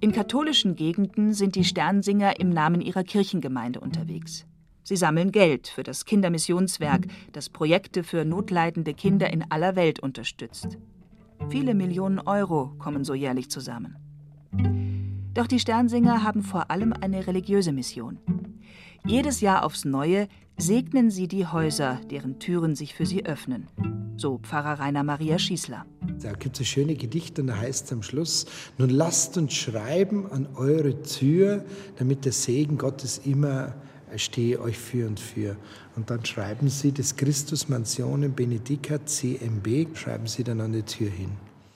In 0.00 0.10
katholischen 0.10 0.74
Gegenden 0.74 1.32
sind 1.32 1.54
die 1.54 1.62
Sternsinger 1.62 2.40
im 2.40 2.50
Namen 2.50 2.80
ihrer 2.80 3.04
Kirchengemeinde 3.04 3.78
unterwegs. 3.78 4.46
Sie 4.82 4.96
sammeln 4.96 5.30
Geld 5.30 5.68
für 5.68 5.84
das 5.84 6.04
Kindermissionswerk, 6.04 7.06
das 7.32 7.48
Projekte 7.48 8.02
für 8.02 8.24
notleidende 8.24 8.94
Kinder 8.94 9.32
in 9.32 9.48
aller 9.48 9.76
Welt 9.76 10.00
unterstützt. 10.00 10.76
Viele 11.48 11.74
Millionen 11.74 12.18
Euro 12.18 12.74
kommen 12.80 13.04
so 13.04 13.14
jährlich 13.14 13.48
zusammen. 13.48 13.96
Doch 15.34 15.46
die 15.46 15.60
Sternsinger 15.60 16.24
haben 16.24 16.42
vor 16.42 16.70
allem 16.72 16.92
eine 16.92 17.26
religiöse 17.26 17.72
Mission. 17.72 18.18
Jedes 19.06 19.42
Jahr 19.42 19.64
aufs 19.64 19.84
Neue 19.84 20.28
segnen 20.56 21.10
sie 21.10 21.28
die 21.28 21.46
Häuser, 21.46 22.00
deren 22.10 22.38
Türen 22.38 22.74
sich 22.74 22.94
für 22.94 23.04
sie 23.04 23.26
öffnen. 23.26 23.68
So 24.16 24.38
Pfarrer 24.38 24.80
Rainer 24.80 25.02
Maria 25.02 25.38
Schießler. 25.38 25.84
Da 26.22 26.32
gibt 26.32 26.56
es 26.56 26.62
ein 26.62 26.64
schönes 26.64 26.96
Gedicht 26.96 27.38
und 27.38 27.48
da 27.48 27.58
heißt 27.58 27.84
es 27.84 27.92
am 27.92 28.02
Schluss: 28.02 28.46
Nun 28.78 28.88
lasst 28.88 29.36
uns 29.36 29.52
schreiben 29.52 30.32
an 30.32 30.48
eure 30.54 31.02
Tür, 31.02 31.66
damit 31.98 32.24
der 32.24 32.32
Segen 32.32 32.78
Gottes 32.78 33.20
immer 33.26 33.74
stehe 34.16 34.58
euch 34.58 34.78
für 34.78 35.06
und 35.06 35.20
für. 35.20 35.58
Und 35.96 36.08
dann 36.08 36.24
schreiben 36.24 36.70
sie 36.70 36.92
das 36.92 37.14
Christus 37.14 37.68
Mansionen 37.68 38.32
Benedicat 38.32 39.06
CMB, 39.08 39.94
schreiben 39.98 40.26
sie 40.26 40.44
dann 40.44 40.62
an 40.62 40.72
die 40.72 40.82
Tür 40.82 41.10
hin. 41.10 41.30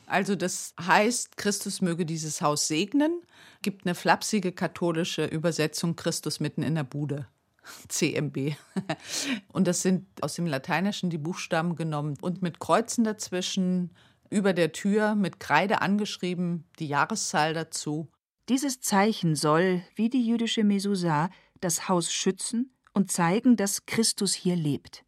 Also 0.07 0.35
das 0.35 0.73
heißt, 0.81 1.37
Christus 1.37 1.83
möge 1.83 2.07
dieses 2.07 2.41
Haus 2.41 2.69
segnen, 2.69 3.21
gibt 3.63 3.87
eine 3.87 3.95
flapsige 3.95 4.53
katholische 4.53 5.25
Übersetzung 5.25 5.97
Christus 5.97 6.41
mitten 6.41 6.63
in 6.63 6.75
der 6.75 6.85
Bude. 6.85 7.27
CMB. 7.89 8.55
Und 9.53 9.67
das 9.67 9.83
sind 9.83 10.07
aus 10.23 10.35
dem 10.35 10.47
Lateinischen 10.47 11.11
die 11.11 11.19
Buchstaben 11.19 11.77
genommen 11.77 12.17
und 12.21 12.43
mit 12.43 12.61
Kreuzen 12.61 13.05
dazwischen, 13.05 13.91
über 14.31 14.53
der 14.53 14.73
Tür 14.73 15.15
mit 15.15 15.41
Kreide 15.41 15.81
angeschrieben, 15.81 16.65
die 16.79 16.87
Jahreszahl 16.87 17.55
dazu. 17.55 18.09
Dieses 18.49 18.81
Zeichen 18.81 19.35
soll, 19.35 19.83
wie 19.95 20.11
die 20.11 20.27
jüdische 20.27 20.65
Mesusa, 20.65 21.31
das 21.61 21.89
Haus 21.89 22.13
schützen 22.13 22.71
und 22.93 23.11
zeigen, 23.11 23.57
dass 23.57 23.87
Christus 23.87 24.35
hier 24.35 24.57
lebt. 24.57 25.05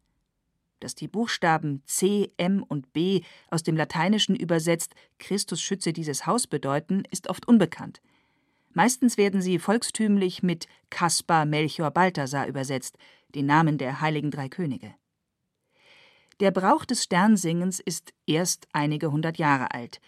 Dass 0.79 0.95
die 0.95 1.07
Buchstaben 1.07 1.83
C, 1.85 2.31
M 2.37 2.63
und 2.63 2.93
B 2.93 3.21
aus 3.49 3.61
dem 3.63 3.77
Lateinischen 3.77 4.35
übersetzt 4.35 4.95
Christus 5.19 5.61
schütze 5.61 5.93
dieses 5.93 6.25
Haus 6.25 6.47
bedeuten, 6.47 7.03
ist 7.11 7.29
oft 7.29 7.47
unbekannt. 7.47 8.01
Meistens 8.73 9.17
werden 9.17 9.41
sie 9.41 9.59
volkstümlich 9.59 10.43
mit 10.43 10.67
Kaspar, 10.89 11.45
Melchior, 11.45 11.91
Balthasar 11.91 12.47
übersetzt, 12.47 12.97
den 13.35 13.45
Namen 13.45 13.77
der 13.77 14.01
heiligen 14.01 14.31
drei 14.31 14.49
Könige. 14.49 14.93
Der 16.39 16.51
Brauch 16.51 16.85
des 16.85 17.03
Sternsingens 17.03 17.79
ist 17.79 18.13
erst 18.25 18.67
einige 18.73 19.11
hundert 19.11 19.37
Jahre 19.37 19.73
alt. 19.73 20.01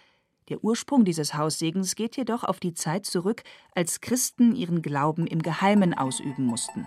Der 0.50 0.64
Ursprung 0.64 1.06
dieses 1.06 1.36
Haussegens 1.36 1.96
geht 1.96 2.18
jedoch 2.18 2.44
auf 2.44 2.60
die 2.60 2.74
Zeit 2.74 3.06
zurück, 3.06 3.44
als 3.76 4.02
Christen 4.02 4.56
ihren 4.56 4.82
Glauben 4.82 5.28
im 5.28 5.42
Geheimen 5.42 5.94
ausüben 5.94 6.46
mussten. 6.46 6.86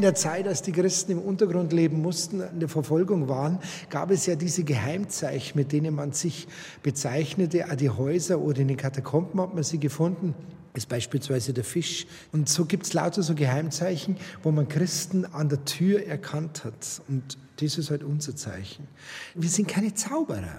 In 0.00 0.04
der 0.04 0.14
Zeit, 0.14 0.48
als 0.48 0.62
die 0.62 0.72
Christen 0.72 1.12
im 1.12 1.18
Untergrund 1.18 1.74
leben 1.74 2.00
mussten, 2.00 2.40
in 2.40 2.58
der 2.58 2.70
Verfolgung 2.70 3.28
waren, 3.28 3.58
gab 3.90 4.10
es 4.10 4.24
ja 4.24 4.34
diese 4.34 4.64
Geheimzeichen, 4.64 5.60
mit 5.60 5.72
denen 5.72 5.94
man 5.94 6.12
sich 6.12 6.48
bezeichnete. 6.82 7.66
Auch 7.70 7.74
die 7.74 7.90
Häuser 7.90 8.40
oder 8.40 8.60
in 8.60 8.68
den 8.68 8.78
Katakomben 8.78 9.38
hat 9.38 9.54
man 9.54 9.62
sie 9.62 9.78
gefunden 9.78 10.34
ist 10.72 10.88
beispielsweise 10.88 11.52
der 11.52 11.64
Fisch. 11.64 12.06
Und 12.32 12.48
so 12.48 12.64
gibt 12.64 12.86
es 12.86 12.94
lauter 12.94 13.22
so 13.22 13.34
Geheimzeichen, 13.34 14.16
wo 14.42 14.50
man 14.50 14.68
Christen 14.68 15.26
an 15.26 15.50
der 15.50 15.66
Tür 15.66 16.06
erkannt 16.06 16.64
hat. 16.64 17.02
Und 17.06 17.36
das 17.56 17.76
ist 17.76 17.90
halt 17.90 18.02
unser 18.02 18.34
Zeichen. 18.34 18.88
Wir 19.34 19.50
sind 19.50 19.68
keine 19.68 19.92
Zauberer. 19.92 20.56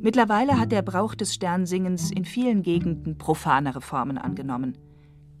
Mittlerweile 0.00 0.58
hat 0.58 0.72
der 0.72 0.82
Brauch 0.82 1.14
des 1.14 1.34
Sternsingens 1.34 2.10
in 2.10 2.24
vielen 2.24 2.64
Gegenden 2.64 3.16
profanere 3.16 3.80
Formen 3.80 4.18
angenommen. 4.18 4.76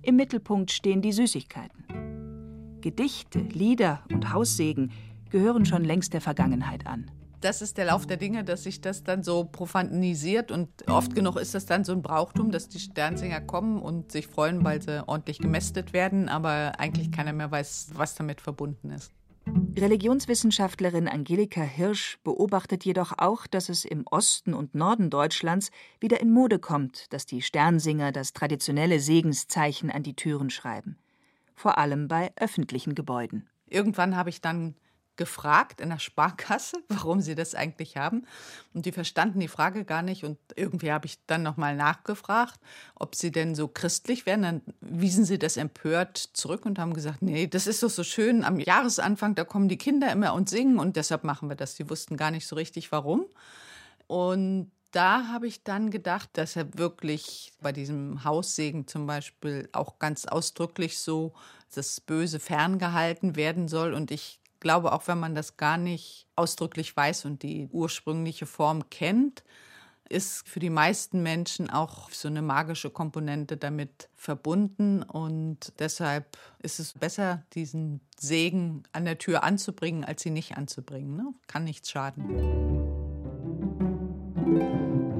Im 0.02 0.14
Mittelpunkt 0.14 0.70
stehen 0.70 1.02
die 1.02 1.12
Süßigkeiten. 1.12 1.79
Gedichte, 2.80 3.38
Lieder 3.38 4.02
und 4.12 4.32
Haussegen 4.32 4.92
gehören 5.30 5.64
schon 5.66 5.84
längst 5.84 6.12
der 6.14 6.20
Vergangenheit 6.20 6.86
an 6.86 7.10
das 7.40 7.62
ist 7.62 7.78
der 7.78 7.86
Lauf 7.86 8.06
der 8.06 8.16
Dinge, 8.16 8.44
dass 8.44 8.64
sich 8.64 8.80
das 8.80 9.02
dann 9.02 9.22
so 9.22 9.44
profanisiert 9.44 10.50
und 10.50 10.68
oft 10.88 11.14
genug 11.14 11.36
ist 11.36 11.54
das 11.54 11.66
dann 11.66 11.84
so 11.84 11.92
ein 11.92 12.02
Brauchtum, 12.02 12.50
dass 12.50 12.68
die 12.68 12.78
Sternsinger 12.78 13.40
kommen 13.40 13.80
und 13.80 14.12
sich 14.12 14.26
freuen, 14.26 14.62
weil 14.64 14.82
sie 14.82 15.06
ordentlich 15.08 15.38
gemästet 15.38 15.92
werden, 15.92 16.28
aber 16.28 16.78
eigentlich 16.78 17.10
keiner 17.10 17.32
mehr 17.32 17.50
weiß, 17.50 17.92
was 17.94 18.14
damit 18.14 18.40
verbunden 18.40 18.90
ist. 18.90 19.12
Religionswissenschaftlerin 19.76 21.08
Angelika 21.08 21.62
Hirsch 21.62 22.18
beobachtet 22.22 22.84
jedoch 22.84 23.12
auch, 23.16 23.46
dass 23.46 23.70
es 23.70 23.84
im 23.84 24.06
Osten 24.06 24.52
und 24.52 24.74
Norden 24.74 25.08
Deutschlands 25.08 25.70
wieder 25.98 26.20
in 26.20 26.30
Mode 26.30 26.58
kommt, 26.58 27.12
dass 27.12 27.24
die 27.24 27.40
Sternsinger 27.40 28.12
das 28.12 28.34
traditionelle 28.34 29.00
Segenszeichen 29.00 29.90
an 29.90 30.02
die 30.02 30.14
Türen 30.14 30.50
schreiben. 30.50 30.98
Vor 31.60 31.76
allem 31.76 32.08
bei 32.08 32.32
öffentlichen 32.36 32.94
Gebäuden. 32.94 33.46
Irgendwann 33.66 34.16
habe 34.16 34.30
ich 34.30 34.40
dann 34.40 34.76
gefragt 35.16 35.82
in 35.82 35.90
der 35.90 35.98
Sparkasse, 35.98 36.78
warum 36.88 37.20
sie 37.20 37.34
das 37.34 37.54
eigentlich 37.54 37.98
haben. 37.98 38.24
Und 38.72 38.86
die 38.86 38.92
verstanden 38.92 39.40
die 39.40 39.46
Frage 39.46 39.84
gar 39.84 40.00
nicht. 40.00 40.24
Und 40.24 40.38
irgendwie 40.56 40.90
habe 40.90 41.04
ich 41.04 41.18
dann 41.26 41.42
nochmal 41.42 41.76
nachgefragt, 41.76 42.58
ob 42.94 43.14
sie 43.14 43.30
denn 43.30 43.54
so 43.54 43.68
christlich 43.68 44.24
wären. 44.24 44.40
Dann 44.40 44.62
wiesen 44.80 45.26
sie 45.26 45.38
das 45.38 45.58
empört 45.58 46.16
zurück 46.16 46.64
und 46.64 46.78
haben 46.78 46.94
gesagt, 46.94 47.20
nee, 47.20 47.46
das 47.46 47.66
ist 47.66 47.82
doch 47.82 47.90
so 47.90 48.04
schön. 48.04 48.42
Am 48.42 48.58
Jahresanfang, 48.58 49.34
da 49.34 49.44
kommen 49.44 49.68
die 49.68 49.76
Kinder 49.76 50.10
immer 50.10 50.32
und 50.32 50.48
singen 50.48 50.78
und 50.78 50.96
deshalb 50.96 51.24
machen 51.24 51.50
wir 51.50 51.56
das. 51.56 51.76
Sie 51.76 51.90
wussten 51.90 52.16
gar 52.16 52.30
nicht 52.30 52.46
so 52.46 52.56
richtig, 52.56 52.90
warum. 52.90 53.26
Und 54.06 54.70
da 54.90 55.28
habe 55.28 55.46
ich 55.46 55.62
dann 55.62 55.90
gedacht, 55.90 56.30
dass 56.34 56.56
er 56.56 56.76
wirklich 56.78 57.52
bei 57.60 57.72
diesem 57.72 58.24
Haussegen 58.24 58.86
zum 58.86 59.06
Beispiel 59.06 59.68
auch 59.72 59.98
ganz 59.98 60.26
ausdrücklich 60.26 60.98
so 60.98 61.32
das 61.74 62.00
Böse 62.00 62.40
ferngehalten 62.40 63.36
werden 63.36 63.68
soll. 63.68 63.94
Und 63.94 64.10
ich 64.10 64.40
glaube, 64.58 64.92
auch 64.92 65.06
wenn 65.06 65.20
man 65.20 65.34
das 65.34 65.56
gar 65.56 65.76
nicht 65.76 66.26
ausdrücklich 66.36 66.96
weiß 66.96 67.24
und 67.24 67.42
die 67.42 67.68
ursprüngliche 67.70 68.46
Form 68.46 68.90
kennt, 68.90 69.44
ist 70.08 70.48
für 70.48 70.58
die 70.58 70.70
meisten 70.70 71.22
Menschen 71.22 71.70
auch 71.70 72.10
so 72.10 72.26
eine 72.26 72.42
magische 72.42 72.90
Komponente 72.90 73.56
damit 73.56 74.08
verbunden. 74.16 75.04
Und 75.04 75.72
deshalb 75.78 76.36
ist 76.58 76.80
es 76.80 76.94
besser, 76.94 77.44
diesen 77.54 78.00
Segen 78.18 78.82
an 78.92 79.04
der 79.04 79.18
Tür 79.18 79.44
anzubringen, 79.44 80.04
als 80.04 80.22
sie 80.22 80.30
nicht 80.30 80.56
anzubringen. 80.56 81.16
Ne? 81.16 81.32
Kann 81.46 81.62
nichts 81.62 81.90
schaden. 81.90 82.99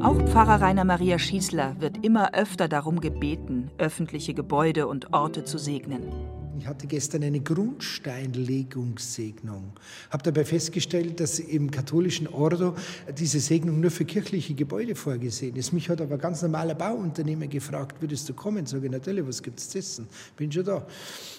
Auch 0.01 0.17
Pfarrer 0.29 0.63
Rainer 0.63 0.85
Maria 0.85 1.19
Schießler 1.19 1.77
wird 1.79 2.05
immer 2.05 2.35
öfter 2.35 2.69
darum 2.69 3.01
gebeten, 3.01 3.71
öffentliche 3.79 4.33
Gebäude 4.33 4.87
und 4.87 5.13
Orte 5.13 5.45
zu 5.45 5.59
segnen. 5.59 6.40
Ich 6.59 6.67
hatte 6.67 6.87
gestern 6.87 7.23
eine 7.23 7.41
Grundsteinlegungssegnung. 7.41 9.73
Habe 10.11 10.23
dabei 10.23 10.45
festgestellt, 10.45 11.21
dass 11.21 11.39
im 11.39 11.71
katholischen 11.71 12.27
Ordo 12.27 12.75
diese 13.19 13.41
Segnung 13.41 13.81
nur 13.81 13.91
für 13.91 14.05
kirchliche 14.05 14.55
Gebäude 14.55 14.95
vorgesehen 14.95 15.57
ist. 15.57 15.73
Mich 15.73 15.89
hat 15.89 16.01
aber 16.01 16.19
ganz 16.19 16.43
normaler 16.43 16.75
Bauunternehmer 16.75 17.47
gefragt, 17.47 18.01
würdest 18.01 18.29
du 18.29 18.35
kommen? 18.35 18.67
Sage 18.67 18.87
ich, 18.87 18.93
natürlich, 18.93 19.27
was 19.27 19.43
gibt's 19.43 19.71
zu 19.71 19.79
essen? 19.79 20.07
Bin 20.37 20.53
schon 20.53 20.65
da. 20.65 20.87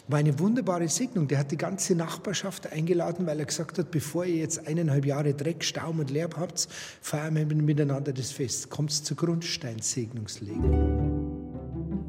War 0.07 0.19
eine 0.19 0.37
wunderbare 0.39 0.87
Segnung. 0.87 1.27
Der 1.27 1.39
hat 1.39 1.51
die 1.51 1.57
ganze 1.57 1.93
Nachbarschaft 1.93 2.71
eingeladen, 2.71 3.27
weil 3.27 3.39
er 3.39 3.45
gesagt 3.45 3.77
hat, 3.77 3.91
bevor 3.91 4.25
ihr 4.25 4.37
jetzt 4.37 4.67
eineinhalb 4.67 5.05
Jahre 5.05 5.33
Dreck, 5.33 5.63
Staum 5.63 5.99
und 5.99 6.09
Lärm 6.09 6.31
habt, 6.37 6.67
feiern 7.01 7.35
wir 7.35 7.45
miteinander 7.45 8.13
das 8.13 8.31
Fest. 8.31 8.69
Kommt 8.69 8.91
zur 8.91 9.17
Grundsteinsegnungslegung. 9.17 11.20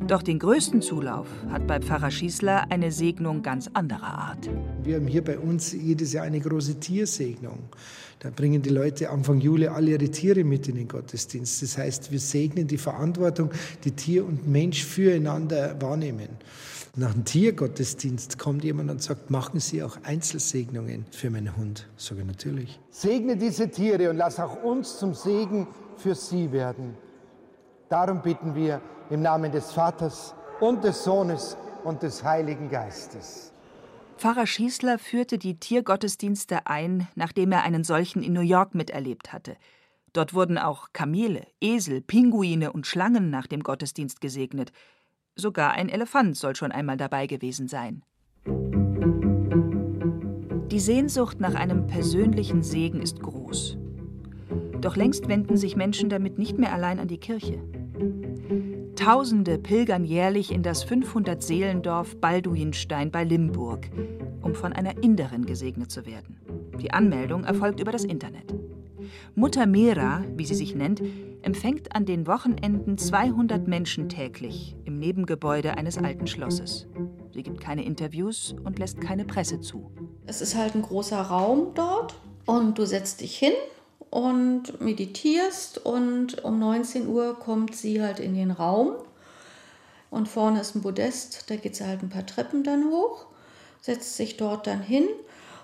Doch 0.09 0.23
den 0.23 0.40
größten 0.40 0.82
Zulauf 0.82 1.28
hat 1.49 1.66
bei 1.66 1.80
Pfarrer 1.80 2.11
Schießler 2.11 2.71
eine 2.71 2.90
Segnung 2.90 3.42
ganz 3.42 3.71
anderer 3.73 4.02
Art. 4.02 4.50
Wir 4.82 4.97
haben 4.97 5.06
hier 5.06 5.23
bei 5.23 5.38
uns 5.38 5.73
jedes 5.73 6.12
Jahr 6.12 6.25
eine 6.25 6.40
große 6.40 6.80
Tiersegnung. 6.80 7.61
Da 8.18 8.30
bringen 8.30 8.62
die 8.62 8.71
Leute 8.71 9.11
Anfang 9.11 9.40
Juli 9.40 9.68
alle 9.68 9.92
ihre 9.92 10.11
Tiere 10.11 10.42
mit 10.44 10.68
in 10.68 10.75
den 10.75 10.88
Gottesdienst. 10.88 11.62
Das 11.62 11.78
heißt, 11.78 12.11
wir 12.11 12.18
segnen 12.18 12.66
die 12.66 12.78
Verantwortung, 12.78 13.50
die 13.85 13.92
Tier 13.92 14.26
und 14.26 14.47
Mensch 14.47 14.85
füreinander 14.85 15.80
wahrnehmen. 15.80 16.28
Nach 16.97 17.12
dem 17.12 17.25
Tiergottesdienst 17.25 18.38
kommt 18.38 18.64
jemand 18.64 18.90
und 18.90 19.02
sagt, 19.02 19.30
machen 19.30 19.61
Sie 19.61 19.82
auch 19.82 19.97
Einzelsegnungen 20.02 21.06
für 21.11 21.30
meinen 21.30 21.56
Hund? 21.56 21.88
Sage 21.97 22.21
ich 22.21 22.26
natürlich. 22.26 22.80
Segne 22.90 23.37
diese 23.37 23.71
Tiere 23.71 24.11
und 24.11 24.16
lass 24.16 24.38
auch 24.38 24.62
uns 24.62 24.99
zum 24.99 25.14
Segen 25.14 25.68
für 25.97 26.14
sie 26.14 26.52
werden. 26.52 26.94
Darum 27.92 28.22
bitten 28.22 28.54
wir 28.54 28.80
im 29.11 29.20
Namen 29.20 29.52
des 29.52 29.70
Vaters 29.70 30.34
und 30.61 30.82
des 30.82 31.04
Sohnes 31.04 31.58
und 31.84 32.02
des 32.02 32.25
Heiligen 32.25 32.70
Geistes. 32.70 33.52
Pfarrer 34.16 34.46
Schießler 34.46 34.99
führte 34.99 35.37
die 35.37 35.61
Tiergottesdienste 35.61 36.66
ein, 36.66 37.06
nachdem 37.16 37.52
er 37.52 37.64
einen 37.64 37.84
solchen 37.84 38.22
in 38.22 38.32
New 38.32 38.40
York 38.40 38.75
miterlebt 38.75 39.34
hatte. 39.34 39.58
Dort 40.14 40.32
wurden 40.32 40.56
auch 40.56 40.94
Kamele, 40.94 41.46
Esel, 41.61 42.00
Pinguine 42.00 42.72
und 42.72 42.87
Schlangen 42.87 43.28
nach 43.28 43.46
dem 43.46 43.62
Gottesdienst 43.62 44.22
gesegnet. 44.22 44.72
Sogar 45.37 45.72
ein 45.72 45.90
Elefant 45.90 46.38
soll 46.38 46.56
schon 46.56 46.72
einmal 46.72 46.96
dabei 46.96 47.26
gewesen 47.26 47.68
sein. 47.68 48.04
Die 50.70 50.80
Sehnsucht 50.80 51.40
nach 51.40 51.54
einem 51.54 51.87
persönlichen 51.88 52.62
Segen 52.62 53.02
ist 53.02 53.20
groß. 53.20 53.76
Doch 54.80 54.96
längst 54.96 55.28
wenden 55.28 55.58
sich 55.58 55.76
Menschen 55.76 56.08
damit 56.08 56.38
nicht 56.38 56.56
mehr 56.56 56.72
allein 56.72 56.99
an 56.99 57.08
die 57.08 57.18
Kirche. 57.18 57.62
Tausende 58.97 59.59
pilgern 59.59 60.04
jährlich 60.04 60.52
in 60.52 60.62
das 60.62 60.87
500-Seelendorf 60.87 62.16
Balduinstein 62.16 63.11
bei 63.11 63.25
Limburg, 63.25 63.90
um 64.42 64.54
von 64.54 64.73
einer 64.73 65.02
Inderin 65.02 65.44
gesegnet 65.44 65.90
zu 65.90 66.06
werden. 66.06 66.37
Die 66.80 66.92
Anmeldung 66.92 67.44
erfolgt 67.44 67.80
über 67.80 67.92
das 67.92 68.04
Internet. 68.04 68.54
Mutter 69.35 69.66
Mera, 69.66 70.25
wie 70.37 70.44
sie 70.44 70.54
sich 70.54 70.75
nennt, 70.75 71.02
empfängt 71.42 71.94
an 71.97 72.04
den 72.04 72.26
Wochenenden 72.26 72.99
200 72.99 73.66
Menschen 73.66 74.09
täglich 74.09 74.76
im 74.85 74.99
Nebengebäude 74.99 75.76
eines 75.76 75.99
alten 75.99 76.26
Schlosses. 76.26 76.87
Sie 77.32 77.42
gibt 77.42 77.61
keine 77.61 77.85
Interviews 77.85 78.54
und 78.64 78.78
lässt 78.78 79.00
keine 79.00 79.25
Presse 79.25 79.61
zu. 79.61 79.90
Es 80.26 80.40
ist 80.40 80.56
halt 80.56 80.75
ein 80.75 80.82
großer 80.82 81.21
Raum 81.21 81.73
dort 81.75 82.15
und 82.47 82.78
du 82.78 82.86
setzt 82.86 83.21
dich 83.21 83.36
hin 83.36 83.54
und 84.12 84.78
meditierst 84.82 85.78
und 85.78 86.44
um 86.44 86.58
19 86.58 87.08
Uhr 87.08 87.38
kommt 87.38 87.75
sie 87.75 88.02
halt 88.02 88.20
in 88.20 88.34
den 88.34 88.50
Raum. 88.50 88.92
Und 90.10 90.28
vorne 90.28 90.60
ist 90.60 90.75
ein 90.75 90.82
Podest, 90.82 91.44
da 91.48 91.56
geht 91.56 91.76
sie 91.76 91.86
halt 91.86 92.02
ein 92.02 92.10
paar 92.10 92.26
Treppen 92.26 92.62
dann 92.62 92.90
hoch, 92.90 93.25
setzt 93.80 94.18
sich 94.18 94.36
dort 94.36 94.66
dann 94.66 94.82
hin. 94.82 95.08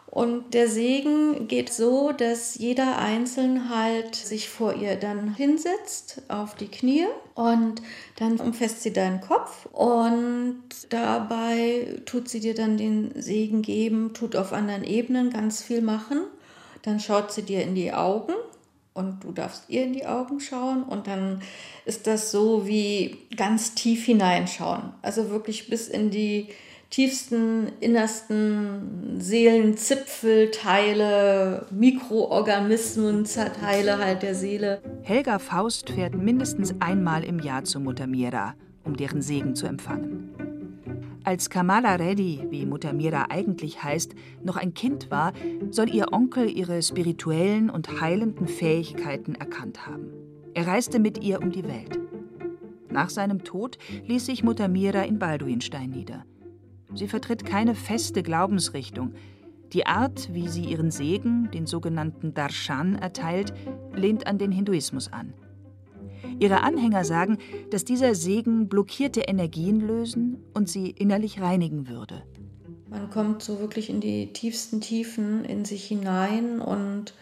Und 0.07 0.55
der 0.55 0.67
Segen 0.67 1.47
geht 1.47 1.71
so, 1.71 2.13
dass 2.13 2.55
jeder 2.55 2.97
Einzelne 2.97 3.69
halt 3.69 4.17
sich 4.17 4.49
vor 4.49 4.73
ihr 4.73 4.97
dann 4.97 5.35
hinsetzt 5.35 6.23
auf 6.29 6.55
die 6.55 6.69
Knie 6.69 7.05
und 7.35 7.83
dann 8.17 8.39
umfasst 8.39 8.83
sie 8.83 8.95
deinen 8.95 9.21
Kopf. 9.21 9.67
Und 9.73 10.63
dabei 10.89 12.01
tut 12.07 12.31
sie 12.31 12.41
dir 12.41 12.55
dann 12.55 12.79
den 12.79 13.13
Segen 13.21 13.61
geben, 13.61 14.15
tut 14.15 14.37
auf 14.37 14.55
anderen 14.55 14.85
Ebenen 14.85 15.29
ganz 15.29 15.63
viel 15.63 15.83
machen. 15.83 16.23
Dann 16.81 16.99
schaut 16.99 17.31
sie 17.31 17.43
dir 17.43 17.63
in 17.63 17.75
die 17.75 17.93
Augen 17.93 18.33
und 18.99 19.25
du 19.25 19.33
darfst 19.33 19.65
ihr 19.69 19.85
in 19.85 19.93
die 19.93 20.07
Augen 20.07 20.41
schauen 20.41 20.83
und 20.83 21.07
dann 21.07 21.43
ist 21.85 22.09
das 22.09 22.33
so 22.33 22.67
wie 22.67 23.19
ganz 23.37 23.75
tief 23.75 24.05
hineinschauen. 24.05 24.93
Also 25.03 25.31
wirklich 25.31 25.71
bis 25.71 25.89
in 25.89 26.11
die 26.11 26.49
tiefsten, 26.91 27.71
innersten 27.81 29.21
Seelenzipfelteile, 29.21 31.67
Mikroorganismen, 31.71 33.25
Teile 33.25 33.99
halt 33.99 34.23
der 34.23 34.35
Seele. 34.35 34.81
Helga 35.03 35.39
Faust 35.39 35.91
fährt 35.91 36.15
mindestens 36.15 36.75
einmal 36.81 37.25
im 37.25 37.39
Jahr 37.39 37.65
zu 37.65 37.79
Mutter 37.79 38.07
Mira, 38.07 38.55
um 38.85 38.97
deren 38.97 39.21
Segen 39.23 39.55
zu 39.55 39.67
empfangen. 39.67 40.48
Als 41.25 41.51
Kamala 41.51 41.97
Reddy, 41.97 42.47
wie 42.51 42.65
Mutter 42.65 42.93
Mira 42.93 43.27
eigentlich 43.29 43.83
heißt, 43.83 44.15
noch 44.43 44.57
ein 44.57 44.75
Kind 44.75 45.11
war, 45.11 45.33
soll 45.71 45.95
ihr 45.95 46.13
Onkel 46.13 46.49
ihre 46.49 46.83
spirituellen 46.83 47.71
und 47.71 48.01
heilenden 48.01 48.49
Fähigkeiten 48.49 49.35
erkannt 49.35 49.87
haben. 49.87 50.09
Er 50.55 50.67
reiste 50.67 50.99
mit 50.99 51.23
ihr 51.23 51.43
um 51.43 51.51
die 51.51 51.65
Welt. 51.65 51.99
Nach 52.91 53.11
seinem 53.11 53.45
Tod 53.45 53.79
ließ 54.07 54.27
sich 54.27 54.43
Mutter 54.43 54.69
Mira 54.69 55.03
in 55.03 55.19
Balduinstein 55.19 55.91
nieder. 55.91 56.25
Sie 56.95 57.09
vertritt 57.09 57.45
keine 57.45 57.75
feste 57.75 58.23
Glaubensrichtung. 58.23 59.13
Die 59.73 59.87
Art, 59.87 60.33
wie 60.33 60.49
sie 60.49 60.65
ihren 60.65 60.91
Segen, 60.91 61.51
den 61.53 61.67
sogenannten 61.67 62.33
Darshan, 62.33 62.95
erteilt, 62.95 63.53
lehnt 63.95 64.27
an 64.27 64.39
den 64.39 64.51
Hinduismus 64.51 65.13
an. 65.13 65.35
Ihre 66.39 66.63
Anhänger 66.63 67.05
sagen, 67.05 67.39
dass 67.71 67.85
dieser 67.85 68.15
Segen 68.15 68.69
blockierte 68.69 69.21
Energien 69.21 69.81
lösen 69.81 70.43
und 70.55 70.69
sie 70.69 70.91
innerlich 70.91 71.41
reinigen 71.41 71.89
würde. 71.89 72.23
Man 72.89 73.11
kommt 73.11 73.43
so 73.43 73.61
wirklich 73.61 73.91
in 73.91 74.01
die 74.01 74.33
tiefsten 74.33 74.81
Tiefen 74.81 75.45
in 75.45 75.65
sich 75.65 75.85
hinein 75.85 76.61
und 76.61 77.13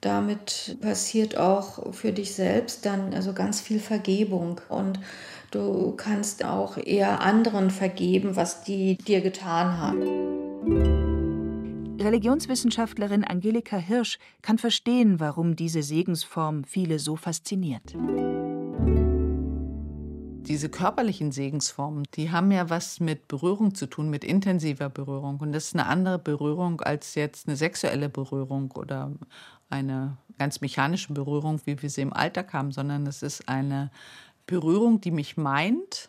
damit 0.00 0.78
passiert 0.80 1.36
auch 1.36 1.92
für 1.92 2.12
dich 2.12 2.34
selbst 2.34 2.86
dann 2.86 3.12
also 3.12 3.32
ganz 3.32 3.60
viel 3.60 3.80
Vergebung 3.80 4.60
und 4.68 5.00
du 5.50 5.92
kannst 5.96 6.44
auch 6.44 6.76
eher 6.76 7.20
anderen 7.20 7.70
vergeben, 7.70 8.36
was 8.36 8.62
die 8.62 8.96
dir 8.96 9.20
getan 9.20 9.78
haben. 9.78 10.97
Religionswissenschaftlerin 11.98 13.24
Angelika 13.24 13.76
Hirsch 13.76 14.18
kann 14.40 14.58
verstehen, 14.58 15.18
warum 15.20 15.56
diese 15.56 15.82
Segensform 15.82 16.64
viele 16.64 16.98
so 16.98 17.16
fasziniert. 17.16 17.94
Diese 20.46 20.70
körperlichen 20.70 21.32
Segensformen, 21.32 22.04
die 22.14 22.30
haben 22.30 22.50
ja 22.52 22.70
was 22.70 23.00
mit 23.00 23.28
Berührung 23.28 23.74
zu 23.74 23.86
tun, 23.86 24.08
mit 24.08 24.24
intensiver 24.24 24.88
Berührung. 24.88 25.40
Und 25.40 25.52
das 25.52 25.66
ist 25.66 25.74
eine 25.74 25.86
andere 25.86 26.18
Berührung 26.18 26.80
als 26.80 27.16
jetzt 27.16 27.48
eine 27.48 27.56
sexuelle 27.56 28.08
Berührung 28.08 28.70
oder 28.70 29.12
eine 29.68 30.16
ganz 30.38 30.60
mechanische 30.60 31.12
Berührung, 31.12 31.60
wie 31.66 31.82
wir 31.82 31.90
sie 31.90 32.00
im 32.00 32.12
Alltag 32.12 32.54
haben, 32.54 32.72
sondern 32.72 33.06
es 33.06 33.22
ist 33.22 33.48
eine 33.48 33.90
Berührung, 34.46 35.00
die 35.00 35.10
mich 35.10 35.36
meint, 35.36 36.08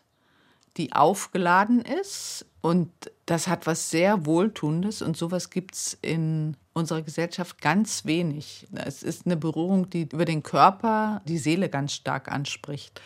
die 0.78 0.94
aufgeladen 0.94 1.82
ist. 1.82 2.46
Und 2.62 2.92
das 3.26 3.48
hat 3.48 3.68
was 3.68 3.90
sehr 3.90 4.26
Wohltuendes 4.26 5.02
und 5.02 5.16
sowas 5.16 5.50
gibt 5.50 5.76
es 5.76 5.98
in 6.02 6.58
unserer 6.74 7.02
Gesellschaft 7.02 7.62
ganz 7.62 8.06
wenig. 8.06 8.68
Es 8.74 9.02
ist 9.02 9.26
eine 9.26 9.38
Berührung, 9.38 9.90
die 9.90 10.10
über 10.12 10.26
den 10.26 10.44
Körper 10.44 11.22
die 11.26 11.38
Seele 11.38 11.70
ganz 11.70 11.94
stark 11.94 12.30
anspricht. 12.30 13.02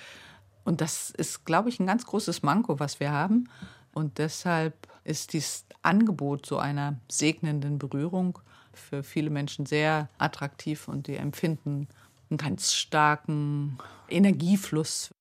Und 0.63 0.81
das 0.81 1.11
ist, 1.11 1.45
glaube 1.45 1.69
ich, 1.69 1.79
ein 1.79 1.87
ganz 1.87 2.05
großes 2.05 2.41
Manko, 2.41 2.79
was 2.79 2.99
wir 2.99 3.11
haben. 3.11 3.49
Und 3.93 4.17
deshalb 4.17 4.87
ist 5.03 5.33
dieses 5.33 5.65
Angebot 5.81 6.45
so 6.45 6.57
einer 6.57 6.95
segnenden 7.09 7.77
Berührung 7.77 8.39
für 8.73 9.03
viele 9.03 9.29
Menschen 9.29 9.65
sehr 9.65 10.09
attraktiv 10.17 10.87
und 10.87 11.07
die 11.07 11.15
empfinden 11.15 11.87
einen 12.29 12.37
ganz 12.37 12.73
starken 12.73 13.77
Energiefluss. 14.09 15.11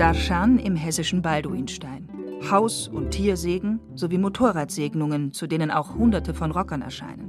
Darshan 0.00 0.58
im 0.58 0.76
hessischen 0.76 1.20
Balduinstein. 1.20 2.08
Haus- 2.50 2.88
und 2.88 3.10
Tiersegen 3.10 3.80
sowie 3.94 4.16
Motorradsegnungen, 4.16 5.34
zu 5.34 5.46
denen 5.46 5.70
auch 5.70 5.94
Hunderte 5.94 6.32
von 6.32 6.52
Rockern 6.52 6.80
erscheinen. 6.80 7.28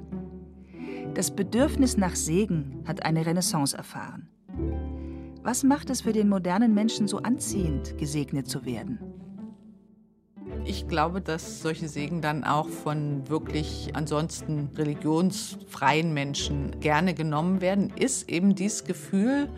Das 1.13 1.35
Bedürfnis 1.35 1.97
nach 1.97 2.15
Segen 2.15 2.81
hat 2.87 3.03
eine 3.03 3.25
Renaissance 3.25 3.75
erfahren. 3.75 4.29
Was 5.43 5.65
macht 5.65 5.89
es 5.89 5.99
für 5.99 6.13
den 6.13 6.29
modernen 6.29 6.73
Menschen 6.73 7.09
so 7.09 7.17
anziehend, 7.17 7.97
gesegnet 7.97 8.47
zu 8.47 8.63
werden? 8.63 8.99
Ich 10.63 10.87
glaube, 10.87 11.19
dass 11.19 11.61
solche 11.61 11.89
Segen 11.89 12.21
dann 12.21 12.45
auch 12.45 12.69
von 12.69 13.27
wirklich 13.27 13.89
ansonsten 13.95 14.69
religionsfreien 14.77 16.13
Menschen 16.13 16.79
gerne 16.79 17.13
genommen 17.15 17.59
werden, 17.59 17.91
ist 17.97 18.31
eben 18.31 18.55
dieses 18.55 18.85
Gefühl, 18.85 19.49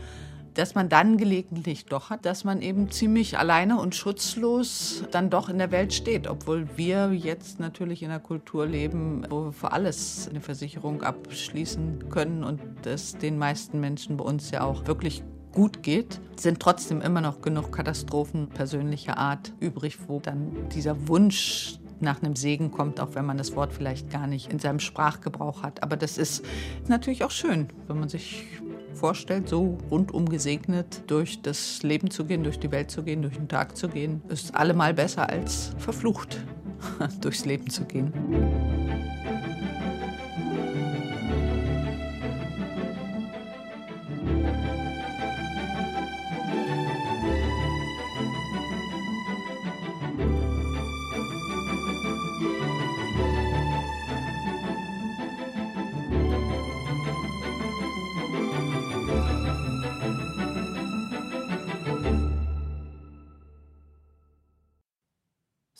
dass 0.53 0.75
man 0.75 0.89
dann 0.89 1.17
gelegentlich 1.17 1.85
doch 1.85 2.09
hat, 2.09 2.25
dass 2.25 2.43
man 2.43 2.61
eben 2.61 2.91
ziemlich 2.91 3.37
alleine 3.37 3.79
und 3.79 3.95
schutzlos 3.95 5.03
dann 5.11 5.29
doch 5.29 5.49
in 5.49 5.57
der 5.57 5.71
Welt 5.71 5.93
steht, 5.93 6.27
obwohl 6.27 6.67
wir 6.75 7.11
jetzt 7.13 7.59
natürlich 7.59 8.03
in 8.03 8.09
einer 8.09 8.19
Kultur 8.19 8.65
leben, 8.65 9.25
wo 9.29 9.45
wir 9.45 9.51
für 9.51 9.71
alles 9.71 10.27
eine 10.29 10.41
Versicherung 10.41 11.03
abschließen 11.03 12.09
können 12.09 12.43
und 12.43 12.61
es 12.85 13.17
den 13.17 13.37
meisten 13.37 13.79
Menschen 13.79 14.17
bei 14.17 14.23
uns 14.25 14.51
ja 14.51 14.61
auch 14.61 14.87
wirklich 14.87 15.23
gut 15.51 15.83
geht, 15.83 16.19
sind 16.35 16.59
trotzdem 16.59 17.01
immer 17.01 17.21
noch 17.21 17.41
genug 17.41 17.71
Katastrophen 17.71 18.49
persönlicher 18.49 19.17
Art 19.17 19.53
übrig, 19.59 19.97
wo 20.07 20.19
dann 20.19 20.69
dieser 20.69 21.07
Wunsch 21.07 21.79
nach 21.99 22.21
einem 22.21 22.35
Segen 22.35 22.71
kommt, 22.71 22.99
auch 22.99 23.15
wenn 23.15 23.25
man 23.25 23.37
das 23.37 23.55
Wort 23.55 23.73
vielleicht 23.73 24.09
gar 24.09 24.27
nicht 24.27 24.51
in 24.51 24.59
seinem 24.59 24.79
Sprachgebrauch 24.79 25.63
hat. 25.63 25.81
Aber 25.81 25.95
das 25.95 26.17
ist 26.17 26.43
natürlich 26.87 27.23
auch 27.23 27.31
schön, 27.31 27.69
wenn 27.87 27.99
man 27.99 28.09
sich 28.09 28.45
vorstellt, 28.93 29.49
so 29.49 29.77
rundum 29.91 30.29
gesegnet 30.29 31.03
durch 31.07 31.41
das 31.41 31.83
Leben 31.83 32.09
zu 32.11 32.25
gehen, 32.25 32.43
durch 32.43 32.59
die 32.59 32.71
Welt 32.71 32.91
zu 32.91 33.03
gehen, 33.03 33.21
durch 33.21 33.35
den 33.35 33.47
Tag 33.47 33.75
zu 33.77 33.89
gehen, 33.89 34.21
ist 34.29 34.55
allemal 34.55 34.93
besser 34.93 35.29
als 35.29 35.73
verflucht 35.77 36.39
durchs 37.21 37.45
Leben 37.45 37.69
zu 37.69 37.85
gehen. 37.85 38.13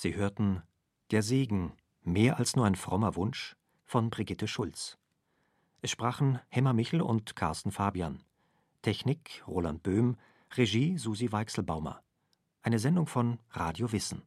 Sie 0.03 0.15
hörten 0.15 0.61
Der 1.11 1.23
Segen, 1.23 1.71
mehr 2.01 2.37
als 2.37 2.57
nur 2.57 2.65
ein 2.65 2.75
frommer 2.75 3.15
Wunsch 3.15 3.55
von 3.85 4.09
Brigitte 4.09 4.49
Schulz. 4.49 4.97
Es 5.81 5.91
sprachen 5.91 6.41
Hemmer 6.49 6.73
Michel 6.73 7.01
und 7.01 7.37
Carsten 7.37 7.71
Fabian. 7.71 8.21
Technik 8.81 9.41
Roland 9.47 9.81
Böhm, 9.81 10.17
Regie 10.55 10.97
Susi 10.97 11.31
Weichselbaumer. 11.31 12.03
Eine 12.63 12.79
Sendung 12.79 13.07
von 13.07 13.39
Radio 13.51 13.93
Wissen. 13.93 14.23